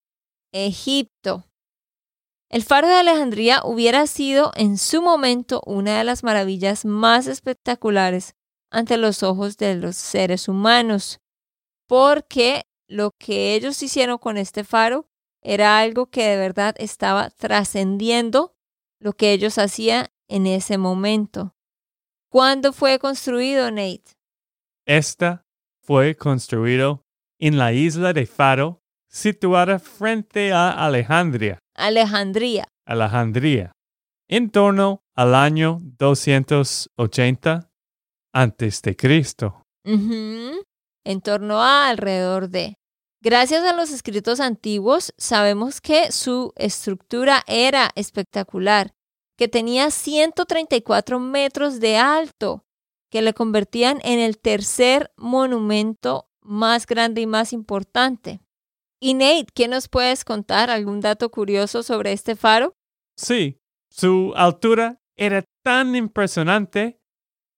Egipto. 0.52 1.44
El 2.52 2.64
faro 2.64 2.86
de 2.86 2.96
Alejandría 2.96 3.62
hubiera 3.64 4.06
sido 4.06 4.52
en 4.56 4.76
su 4.76 5.00
momento 5.00 5.62
una 5.64 5.96
de 5.96 6.04
las 6.04 6.22
maravillas 6.22 6.84
más 6.84 7.26
espectaculares 7.26 8.34
ante 8.70 8.98
los 8.98 9.22
ojos 9.22 9.56
de 9.56 9.74
los 9.74 9.96
seres 9.96 10.48
humanos, 10.48 11.22
porque 11.86 12.66
lo 12.88 13.12
que 13.18 13.54
ellos 13.54 13.82
hicieron 13.82 14.18
con 14.18 14.36
este 14.36 14.64
faro 14.64 15.08
era 15.40 15.78
algo 15.78 16.10
que 16.10 16.24
de 16.28 16.36
verdad 16.36 16.74
estaba 16.76 17.30
trascendiendo 17.30 18.54
lo 19.00 19.14
que 19.14 19.32
ellos 19.32 19.56
hacían 19.56 20.08
en 20.28 20.46
ese 20.46 20.76
momento. 20.76 21.56
¿Cuándo 22.28 22.74
fue 22.74 22.98
construido, 22.98 23.70
Nate? 23.70 24.12
Esta 24.84 25.46
fue 25.80 26.16
construido 26.16 27.06
en 27.38 27.56
la 27.56 27.72
isla 27.72 28.12
de 28.12 28.26
Faro, 28.26 28.82
situada 29.08 29.78
frente 29.78 30.52
a 30.52 30.84
Alejandría. 30.84 31.61
Alejandría. 31.74 32.68
Alejandría, 32.86 33.72
en 34.28 34.50
torno 34.50 35.02
al 35.14 35.34
año 35.34 35.80
280 35.82 37.70
antes 38.32 38.82
de 38.82 38.96
Cristo. 38.96 39.62
En 39.84 41.20
torno 41.22 41.62
a 41.62 41.88
alrededor 41.88 42.48
de. 42.48 42.76
Gracias 43.20 43.64
a 43.64 43.72
los 43.72 43.90
escritos 43.90 44.40
antiguos, 44.40 45.14
sabemos 45.16 45.80
que 45.80 46.10
su 46.10 46.52
estructura 46.56 47.44
era 47.46 47.90
espectacular, 47.94 48.94
que 49.38 49.48
tenía 49.48 49.90
134 49.90 51.20
metros 51.20 51.78
de 51.78 51.96
alto, 51.98 52.64
que 53.10 53.22
le 53.22 53.32
convertían 53.32 54.00
en 54.02 54.18
el 54.18 54.38
tercer 54.38 55.12
monumento 55.16 56.28
más 56.40 56.86
grande 56.86 57.20
y 57.20 57.26
más 57.26 57.52
importante. 57.52 58.40
Y 59.04 59.14
Nate, 59.14 59.46
¿qué 59.52 59.66
nos 59.66 59.88
puedes 59.88 60.24
contar? 60.24 60.70
¿Algún 60.70 61.00
dato 61.00 61.28
curioso 61.28 61.82
sobre 61.82 62.12
este 62.12 62.36
faro? 62.36 62.76
Sí, 63.16 63.58
su 63.90 64.32
altura 64.36 65.00
era 65.16 65.42
tan 65.64 65.96
impresionante 65.96 67.00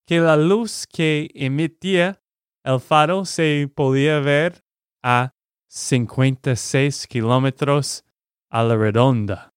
que 0.06 0.20
la 0.20 0.38
luz 0.38 0.86
que 0.86 1.28
emitía 1.34 2.22
el 2.64 2.80
faro 2.80 3.26
se 3.26 3.70
podía 3.74 4.20
ver 4.20 4.64
a 5.02 5.32
56 5.68 7.06
kilómetros 7.08 8.06
a 8.48 8.62
la 8.62 8.76
redonda. 8.76 9.52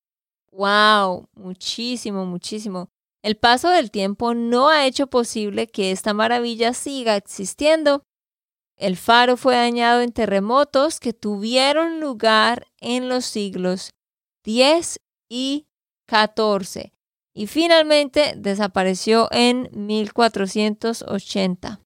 ¡Wow! 0.52 1.30
Muchísimo, 1.36 2.26
muchísimo. 2.26 2.89
El 3.23 3.38
paso 3.38 3.69
del 3.69 3.91
tiempo 3.91 4.34
no 4.34 4.67
ha 4.67 4.86
hecho 4.86 5.08
posible 5.08 5.67
que 5.67 5.91
esta 5.91 6.13
maravilla 6.13 6.73
siga 6.73 7.15
existiendo. 7.15 8.04
El 8.78 8.96
faro 8.96 9.38
fue 9.38 9.56
dañado 9.56 10.02
en 10.02 10.12
terremotos 10.12 11.00
que 11.00 11.12
tuvieron 11.12 12.00
lugar 12.00 12.68
en 12.80 13.10
los 13.10 13.26
siglos 13.26 13.90
X 14.46 15.00
y 15.30 15.66
XIV 16.08 16.92
y 17.34 17.48
finalmente 17.48 18.36
desapareció 18.38 19.28
en 19.32 19.70
1480. 19.74 21.82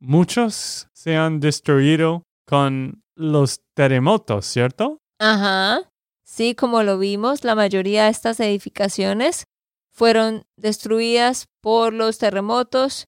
Muchos 0.00 0.88
se 0.92 1.16
han 1.16 1.40
destruido 1.40 2.22
con 2.46 3.02
los 3.16 3.62
terremotos, 3.74 4.46
¿cierto? 4.46 5.00
Ajá. 5.18 5.90
Sí, 6.24 6.54
como 6.54 6.82
lo 6.82 6.98
vimos, 6.98 7.42
la 7.42 7.54
mayoría 7.54 8.04
de 8.04 8.10
estas 8.10 8.38
edificaciones 8.38 9.44
fueron 9.90 10.44
destruidas 10.56 11.46
por 11.60 11.92
los 11.92 12.18
terremotos 12.18 13.07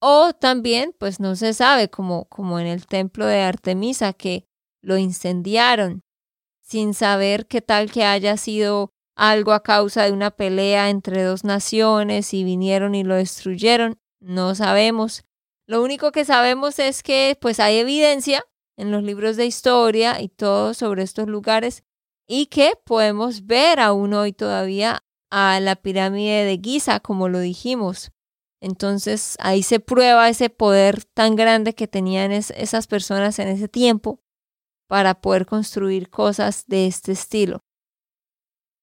o 0.00 0.32
también, 0.32 0.94
pues 0.98 1.20
no 1.20 1.36
se 1.36 1.54
sabe, 1.54 1.88
como, 1.88 2.26
como 2.26 2.60
en 2.60 2.66
el 2.66 2.86
templo 2.86 3.26
de 3.26 3.40
Artemisa, 3.40 4.12
que 4.12 4.46
lo 4.82 4.96
incendiaron 4.96 6.02
sin 6.62 6.92
saber 6.94 7.46
qué 7.46 7.62
tal 7.62 7.90
que 7.90 8.04
haya 8.04 8.36
sido 8.36 8.92
algo 9.16 9.52
a 9.52 9.62
causa 9.62 10.04
de 10.04 10.12
una 10.12 10.30
pelea 10.30 10.90
entre 10.90 11.22
dos 11.22 11.42
naciones 11.42 12.34
y 12.34 12.44
vinieron 12.44 12.94
y 12.94 13.04
lo 13.04 13.14
destruyeron. 13.14 13.98
No 14.20 14.54
sabemos. 14.54 15.24
Lo 15.66 15.82
único 15.82 16.12
que 16.12 16.24
sabemos 16.24 16.78
es 16.78 17.02
que 17.02 17.36
pues 17.40 17.58
hay 17.58 17.78
evidencia 17.78 18.44
en 18.76 18.92
los 18.92 19.02
libros 19.02 19.36
de 19.36 19.46
historia 19.46 20.20
y 20.20 20.28
todo 20.28 20.74
sobre 20.74 21.02
estos 21.02 21.26
lugares 21.26 21.84
y 22.28 22.46
que 22.46 22.74
podemos 22.84 23.46
ver 23.46 23.80
aún 23.80 24.12
hoy 24.12 24.32
todavía 24.32 25.02
a 25.30 25.58
la 25.60 25.76
pirámide 25.76 26.44
de 26.44 26.60
Giza, 26.62 27.00
como 27.00 27.28
lo 27.28 27.40
dijimos. 27.40 28.12
Entonces 28.60 29.36
ahí 29.40 29.62
se 29.62 29.80
prueba 29.80 30.28
ese 30.28 30.50
poder 30.50 31.04
tan 31.04 31.36
grande 31.36 31.74
que 31.74 31.86
tenían 31.86 32.32
esas 32.32 32.86
personas 32.86 33.38
en 33.38 33.48
ese 33.48 33.68
tiempo 33.68 34.20
para 34.88 35.20
poder 35.20 35.46
construir 35.46 36.10
cosas 36.10 36.64
de 36.66 36.86
este 36.86 37.12
estilo. 37.12 37.60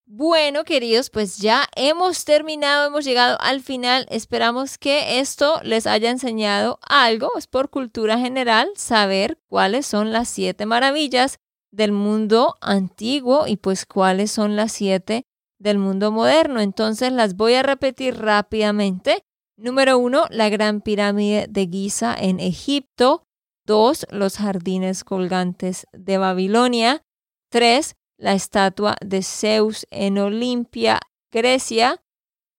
Bueno, 0.08 0.66
queridos, 0.66 1.10
pues 1.10 1.40
ya 1.40 1.68
hemos 1.76 2.26
terminado, 2.26 2.88
hemos 2.88 3.04
llegado 3.06 3.38
al 3.42 3.62
final. 3.62 4.06
Esperamos 4.12 4.78
que 4.78 5.20
esto 5.20 5.60
les 5.64 5.88
haya 5.88 6.12
enseñado 6.12 6.78
algo, 6.88 7.32
es 7.38 7.48
por 7.48 7.72
cultura 7.72 8.20
general, 8.20 8.70
saber 8.76 9.40
cuáles 9.48 9.88
son 9.88 10.12
las 10.12 10.30
siete 10.30 10.68
maravillas 10.68 11.40
del 11.72 11.92
mundo 11.92 12.56
antiguo 12.62 13.48
y 13.48 13.58
pues 13.58 13.88
cuáles 13.88 14.30
son 14.30 14.56
las 14.56 14.72
siete 14.74 15.26
del 15.60 15.80
mundo 15.80 16.12
moderno. 16.12 16.60
Entonces 16.60 17.12
las 17.12 17.36
voy 17.36 17.56
a 17.56 17.64
repetir 17.64 18.16
rápidamente. 18.16 19.24
Número 19.58 19.98
uno, 19.98 20.26
la 20.32 20.50
gran 20.50 20.82
pirámide 20.82 21.48
de 21.50 21.68
Giza 21.68 22.14
en 22.18 22.40
Egipto. 22.40 23.24
Dos, 23.66 24.06
los 24.12 24.38
jardines 24.38 25.04
colgantes 25.04 25.88
de 25.94 26.18
Babilonia. 26.18 27.04
Tres, 27.50 27.96
la 28.18 28.34
estatua 28.34 28.96
de 29.00 29.24
Zeus 29.24 29.88
en 29.92 30.18
Olimpia, 30.18 31.00
Grecia. 31.32 32.04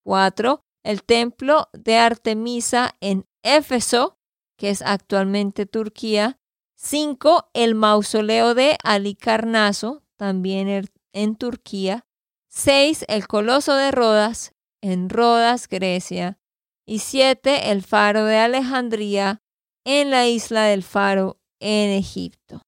Cuatro, 0.04 0.64
el 0.82 1.02
templo 1.02 1.68
de 1.74 1.98
Artemisa 1.98 2.94
en 3.00 3.26
Éfeso, 3.42 4.16
que 4.56 4.70
es 4.70 4.80
actualmente 4.80 5.66
Turquía. 5.66 6.38
Cinco, 6.76 7.50
el 7.52 7.74
mausoleo 7.74 8.54
de 8.54 8.78
Alicarnaso, 8.82 10.02
también 10.16 10.88
en 11.12 11.36
Turquía. 11.36 12.06
Seis, 12.48 13.04
el 13.08 13.26
coloso 13.26 13.74
de 13.74 13.90
Rodas, 13.90 14.52
en 14.80 15.10
Rodas, 15.10 15.68
Grecia. 15.68 16.38
Y 16.86 17.00
siete, 17.00 17.72
el 17.72 17.82
faro 17.82 18.24
de 18.24 18.38
Alejandría, 18.38 19.42
en 19.84 20.10
la 20.10 20.26
isla 20.26 20.64
del 20.64 20.84
faro, 20.84 21.38
en 21.60 21.90
Egipto. 21.90 22.62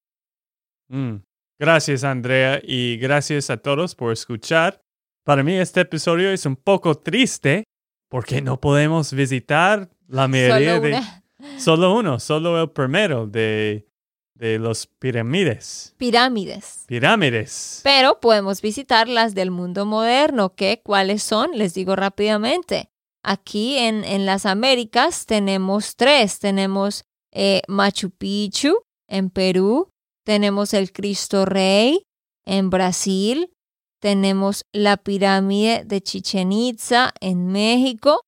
Mm. 0.89 1.17
Gracias, 1.61 2.05
Andrea, 2.05 2.61
y 2.63 2.97
gracias 2.99 3.51
a 3.51 3.57
todos 3.57 3.95
por 3.95 4.13
escuchar. 4.13 4.81
Para 5.25 5.43
mí 5.43 5.55
este 5.55 5.81
episodio 5.81 6.31
es 6.31 6.47
un 6.47 6.57
poco 6.57 6.97
triste 6.97 7.65
porque 8.09 8.41
no 8.41 8.61
podemos 8.61 9.13
visitar 9.13 9.91
la 10.07 10.29
mayoría 10.29 10.77
Solo 10.77 10.89
de... 10.89 11.01
Solo 11.59 11.95
uno, 11.95 12.19
solo 12.19 12.61
el 12.61 12.71
primero 12.71 13.29
de, 13.29 13.87
de 14.35 14.59
los 14.59 14.89
pirámides. 14.89 15.95
Pirámides. 15.97 16.85
Pirámides. 16.89 17.81
Pero 17.85 18.19
podemos 18.19 18.61
visitar 18.61 19.09
las 19.09 19.37
del 19.37 19.53
mundo 19.53 19.87
moderno, 19.87 20.57
que 20.57 20.81
cuáles 20.83 21.23
son, 21.23 21.51
les 21.55 21.75
digo 21.75 21.95
rápidamente. 21.95 22.91
Aquí 23.23 23.77
en, 23.79 24.05
en 24.05 24.27
las 24.27 24.47
Américas 24.47 25.27
tenemos 25.27 25.97
tres. 25.97 26.39
Tenemos 26.39 27.05
eh, 27.33 27.63
Machu 27.69 28.11
Picchu 28.11 28.83
en 29.09 29.31
Perú, 29.31 29.91
tenemos 30.25 30.75
el 30.75 30.93
Cristo 30.93 31.45
Rey 31.45 32.03
en 32.47 32.71
Brasil, 32.71 33.53
tenemos 34.01 34.65
la 34.73 34.97
pirámide 34.97 35.85
de 35.85 36.01
Chichen 36.01 36.53
Itza 36.53 37.13
en 37.21 37.49
México. 37.49 38.23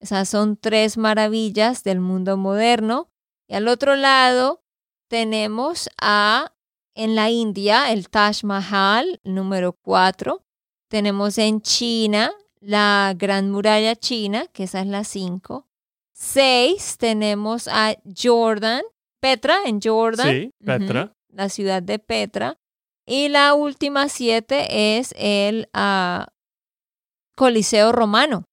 Esas 0.00 0.28
son 0.28 0.56
tres 0.56 0.98
maravillas 0.98 1.82
del 1.82 2.00
mundo 2.00 2.36
moderno. 2.36 3.08
Y 3.48 3.54
al 3.54 3.68
otro 3.68 3.96
lado 3.96 4.60
tenemos 5.08 5.88
a 6.00 6.52
en 6.94 7.14
la 7.14 7.30
India 7.30 7.92
el 7.92 8.08
Taj 8.08 8.44
Mahal 8.44 9.20
número 9.24 9.74
4. 9.82 10.42
Tenemos 10.88 11.38
en 11.38 11.62
China 11.62 12.32
la 12.66 13.14
Gran 13.16 13.50
Muralla 13.50 13.94
China, 13.94 14.46
que 14.52 14.64
esa 14.64 14.80
es 14.80 14.88
la 14.88 15.04
5. 15.04 15.66
6 16.14 16.98
tenemos 16.98 17.68
a 17.68 17.94
Jordan, 18.16 18.82
Petra 19.20 19.58
en 19.66 19.80
Jordan. 19.80 20.28
Sí, 20.28 20.50
Petra. 20.64 21.12
La 21.28 21.48
ciudad 21.48 21.82
de 21.82 21.98
Petra. 21.98 22.58
Y 23.06 23.28
la 23.28 23.54
última 23.54 24.08
siete 24.08 24.98
es 24.98 25.14
el 25.16 25.68
ah, 25.74 26.26
Coliseo 27.36 27.92
Romano. 27.92 28.44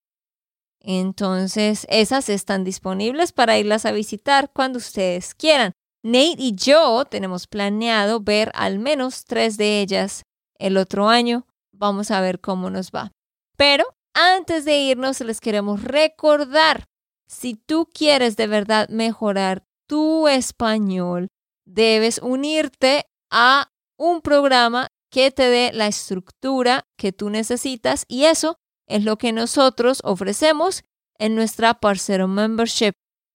Entonces, 0.79 1.87
esas 1.89 2.29
están 2.29 2.63
disponibles 2.63 3.31
para 3.31 3.57
irlas 3.57 3.85
a 3.85 3.91
visitar 3.91 4.51
cuando 4.53 4.77
ustedes 4.77 5.33
quieran. 5.33 5.71
Nate 6.03 6.35
y 6.37 6.53
yo 6.55 7.05
tenemos 7.05 7.47
planeado 7.47 8.19
ver 8.19 8.51
al 8.53 8.77
menos 8.77 9.25
tres 9.25 9.57
de 9.57 9.81
ellas 9.81 10.23
el 10.59 10.77
otro 10.77 11.07
año. 11.07 11.47
Vamos 11.71 12.11
a 12.11 12.21
ver 12.21 12.41
cómo 12.41 12.69
nos 12.69 12.91
va. 12.91 13.11
Pero 13.55 13.85
antes 14.13 14.65
de 14.65 14.77
irnos, 14.79 15.19
les 15.21 15.39
queremos 15.41 15.83
recordar, 15.83 16.85
si 17.27 17.55
tú 17.55 17.87
quieres 17.91 18.35
de 18.35 18.47
verdad 18.47 18.89
mejorar 18.89 19.63
tu 19.87 20.27
español, 20.27 21.27
debes 21.65 22.19
unirte 22.19 23.05
a 23.31 23.69
un 23.97 24.21
programa 24.21 24.87
que 25.09 25.31
te 25.31 25.43
dé 25.43 25.71
la 25.73 25.87
estructura 25.87 26.85
que 26.97 27.11
tú 27.11 27.29
necesitas 27.29 28.05
y 28.07 28.25
eso 28.25 28.55
es 28.87 29.03
lo 29.03 29.17
que 29.17 29.31
nosotros 29.31 30.01
ofrecemos 30.03 30.83
en 31.17 31.35
nuestra 31.35 31.75
Parcero 31.75 32.27
Membership. 32.27 32.93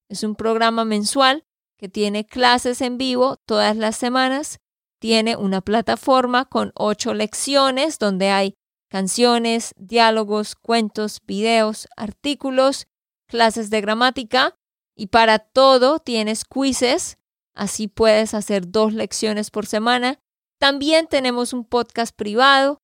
Es 0.09 0.23
un 0.23 0.35
programa 0.35 0.85
mensual 0.85 1.45
que 1.77 1.89
tiene 1.89 2.25
clases 2.25 2.81
en 2.81 2.97
vivo 2.97 3.37
todas 3.45 3.77
las 3.77 3.95
semanas. 3.95 4.59
Tiene 4.99 5.37
una 5.37 5.61
plataforma 5.61 6.45
con 6.45 6.71
ocho 6.75 7.13
lecciones 7.13 7.99
donde 7.99 8.29
hay 8.29 8.55
canciones, 8.89 9.73
diálogos, 9.77 10.55
cuentos, 10.55 11.21
videos, 11.25 11.87
artículos, 11.95 12.87
clases 13.27 13.69
de 13.69 13.81
gramática 13.81 14.55
y 14.95 15.07
para 15.07 15.39
todo 15.39 15.99
tienes 15.99 16.43
quizzes. 16.45 17.17
Así 17.55 17.87
puedes 17.87 18.33
hacer 18.33 18.69
dos 18.69 18.93
lecciones 18.93 19.51
por 19.51 19.65
semana. 19.65 20.19
También 20.59 21.07
tenemos 21.07 21.53
un 21.53 21.63
podcast 21.63 22.15
privado. 22.15 22.81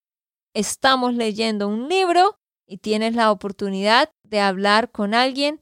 Estamos 0.53 1.15
leyendo 1.15 1.67
un 1.67 1.89
libro 1.89 2.39
y 2.65 2.77
tienes 2.77 3.15
la 3.15 3.31
oportunidad 3.31 4.11
de 4.23 4.39
hablar 4.39 4.91
con 4.91 5.13
alguien 5.13 5.59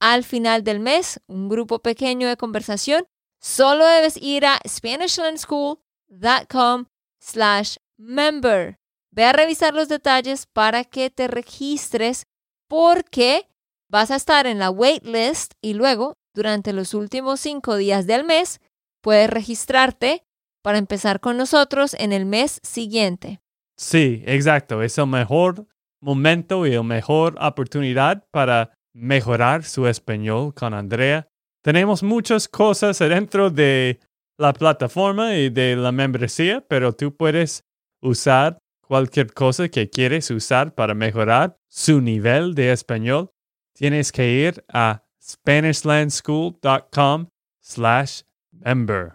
al 0.00 0.24
final 0.24 0.64
del 0.64 0.80
mes, 0.80 1.20
un 1.26 1.50
grupo 1.50 1.80
pequeño 1.80 2.26
de 2.26 2.38
conversación, 2.38 3.06
solo 3.38 3.84
debes 3.84 4.16
ir 4.16 4.46
a 4.46 4.58
SpanishLandSchool.com 4.66 6.86
slash 7.20 7.76
member. 7.98 8.79
Ve 9.12 9.24
a 9.24 9.32
revisar 9.32 9.74
los 9.74 9.88
detalles 9.88 10.46
para 10.46 10.84
que 10.84 11.10
te 11.10 11.26
registres 11.26 12.26
porque 12.68 13.48
vas 13.88 14.10
a 14.10 14.16
estar 14.16 14.46
en 14.46 14.58
la 14.58 14.70
waitlist 14.70 15.54
y 15.60 15.74
luego, 15.74 16.14
durante 16.34 16.72
los 16.72 16.94
últimos 16.94 17.40
cinco 17.40 17.76
días 17.76 18.06
del 18.06 18.24
mes, 18.24 18.60
puedes 19.02 19.28
registrarte 19.28 20.22
para 20.62 20.78
empezar 20.78 21.20
con 21.20 21.36
nosotros 21.36 21.94
en 21.94 22.12
el 22.12 22.26
mes 22.26 22.60
siguiente. 22.62 23.40
Sí, 23.76 24.22
exacto. 24.26 24.82
Es 24.82 24.98
el 24.98 25.06
mejor 25.06 25.66
momento 26.00 26.66
y 26.66 26.70
la 26.70 26.82
mejor 26.82 27.36
oportunidad 27.40 28.24
para 28.30 28.72
mejorar 28.94 29.64
su 29.64 29.86
español 29.86 30.54
con 30.54 30.74
Andrea. 30.74 31.26
Tenemos 31.62 32.02
muchas 32.02 32.48
cosas 32.48 33.00
adentro 33.00 33.50
de 33.50 33.98
la 34.38 34.52
plataforma 34.52 35.34
y 35.34 35.50
de 35.50 35.76
la 35.76 35.92
membresía, 35.92 36.64
pero 36.66 36.92
tú 36.92 37.16
puedes 37.16 37.64
usar 38.02 38.58
cualquier 38.90 39.32
cosa 39.32 39.68
que 39.68 39.88
quieres 39.88 40.28
usar 40.32 40.74
para 40.74 40.94
mejorar 40.94 41.56
su 41.68 42.00
nivel 42.00 42.56
de 42.56 42.72
español. 42.72 43.30
Tienes 43.72 44.10
que 44.10 44.28
ir 44.28 44.64
a 44.68 45.04
SpanishLandSchool.com 45.22 47.28
slash 47.60 48.22
member. 48.50 49.12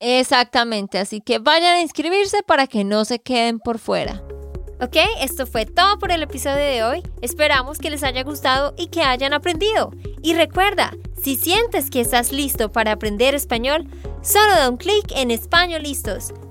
Exactamente, 0.00 0.98
así 0.98 1.20
que 1.20 1.38
vayan 1.38 1.76
a 1.76 1.80
inscribirse 1.80 2.42
para 2.42 2.66
que 2.66 2.82
no 2.82 3.04
se 3.04 3.20
queden 3.20 3.60
por 3.60 3.78
fuera. 3.78 4.20
Ok, 4.80 4.96
esto 5.20 5.46
fue 5.46 5.64
todo 5.64 6.00
por 6.00 6.10
el 6.10 6.24
episodio 6.24 6.56
de 6.56 6.82
hoy. 6.82 7.04
Esperamos 7.22 7.78
que 7.78 7.90
les 7.90 8.02
haya 8.02 8.24
gustado 8.24 8.74
y 8.76 8.88
que 8.88 9.02
hayan 9.02 9.32
aprendido. 9.32 9.92
Y 10.22 10.34
recuerda, 10.34 10.92
si 11.22 11.36
sientes 11.36 11.90
que 11.90 12.00
estás 12.00 12.32
listo 12.32 12.72
para 12.72 12.90
aprender 12.92 13.36
español, 13.36 13.86
solo 14.22 14.54
da 14.54 14.68
un 14.68 14.76
clic 14.76 15.12
en 15.14 15.30
Español 15.30 15.84
Listos. 15.84 16.32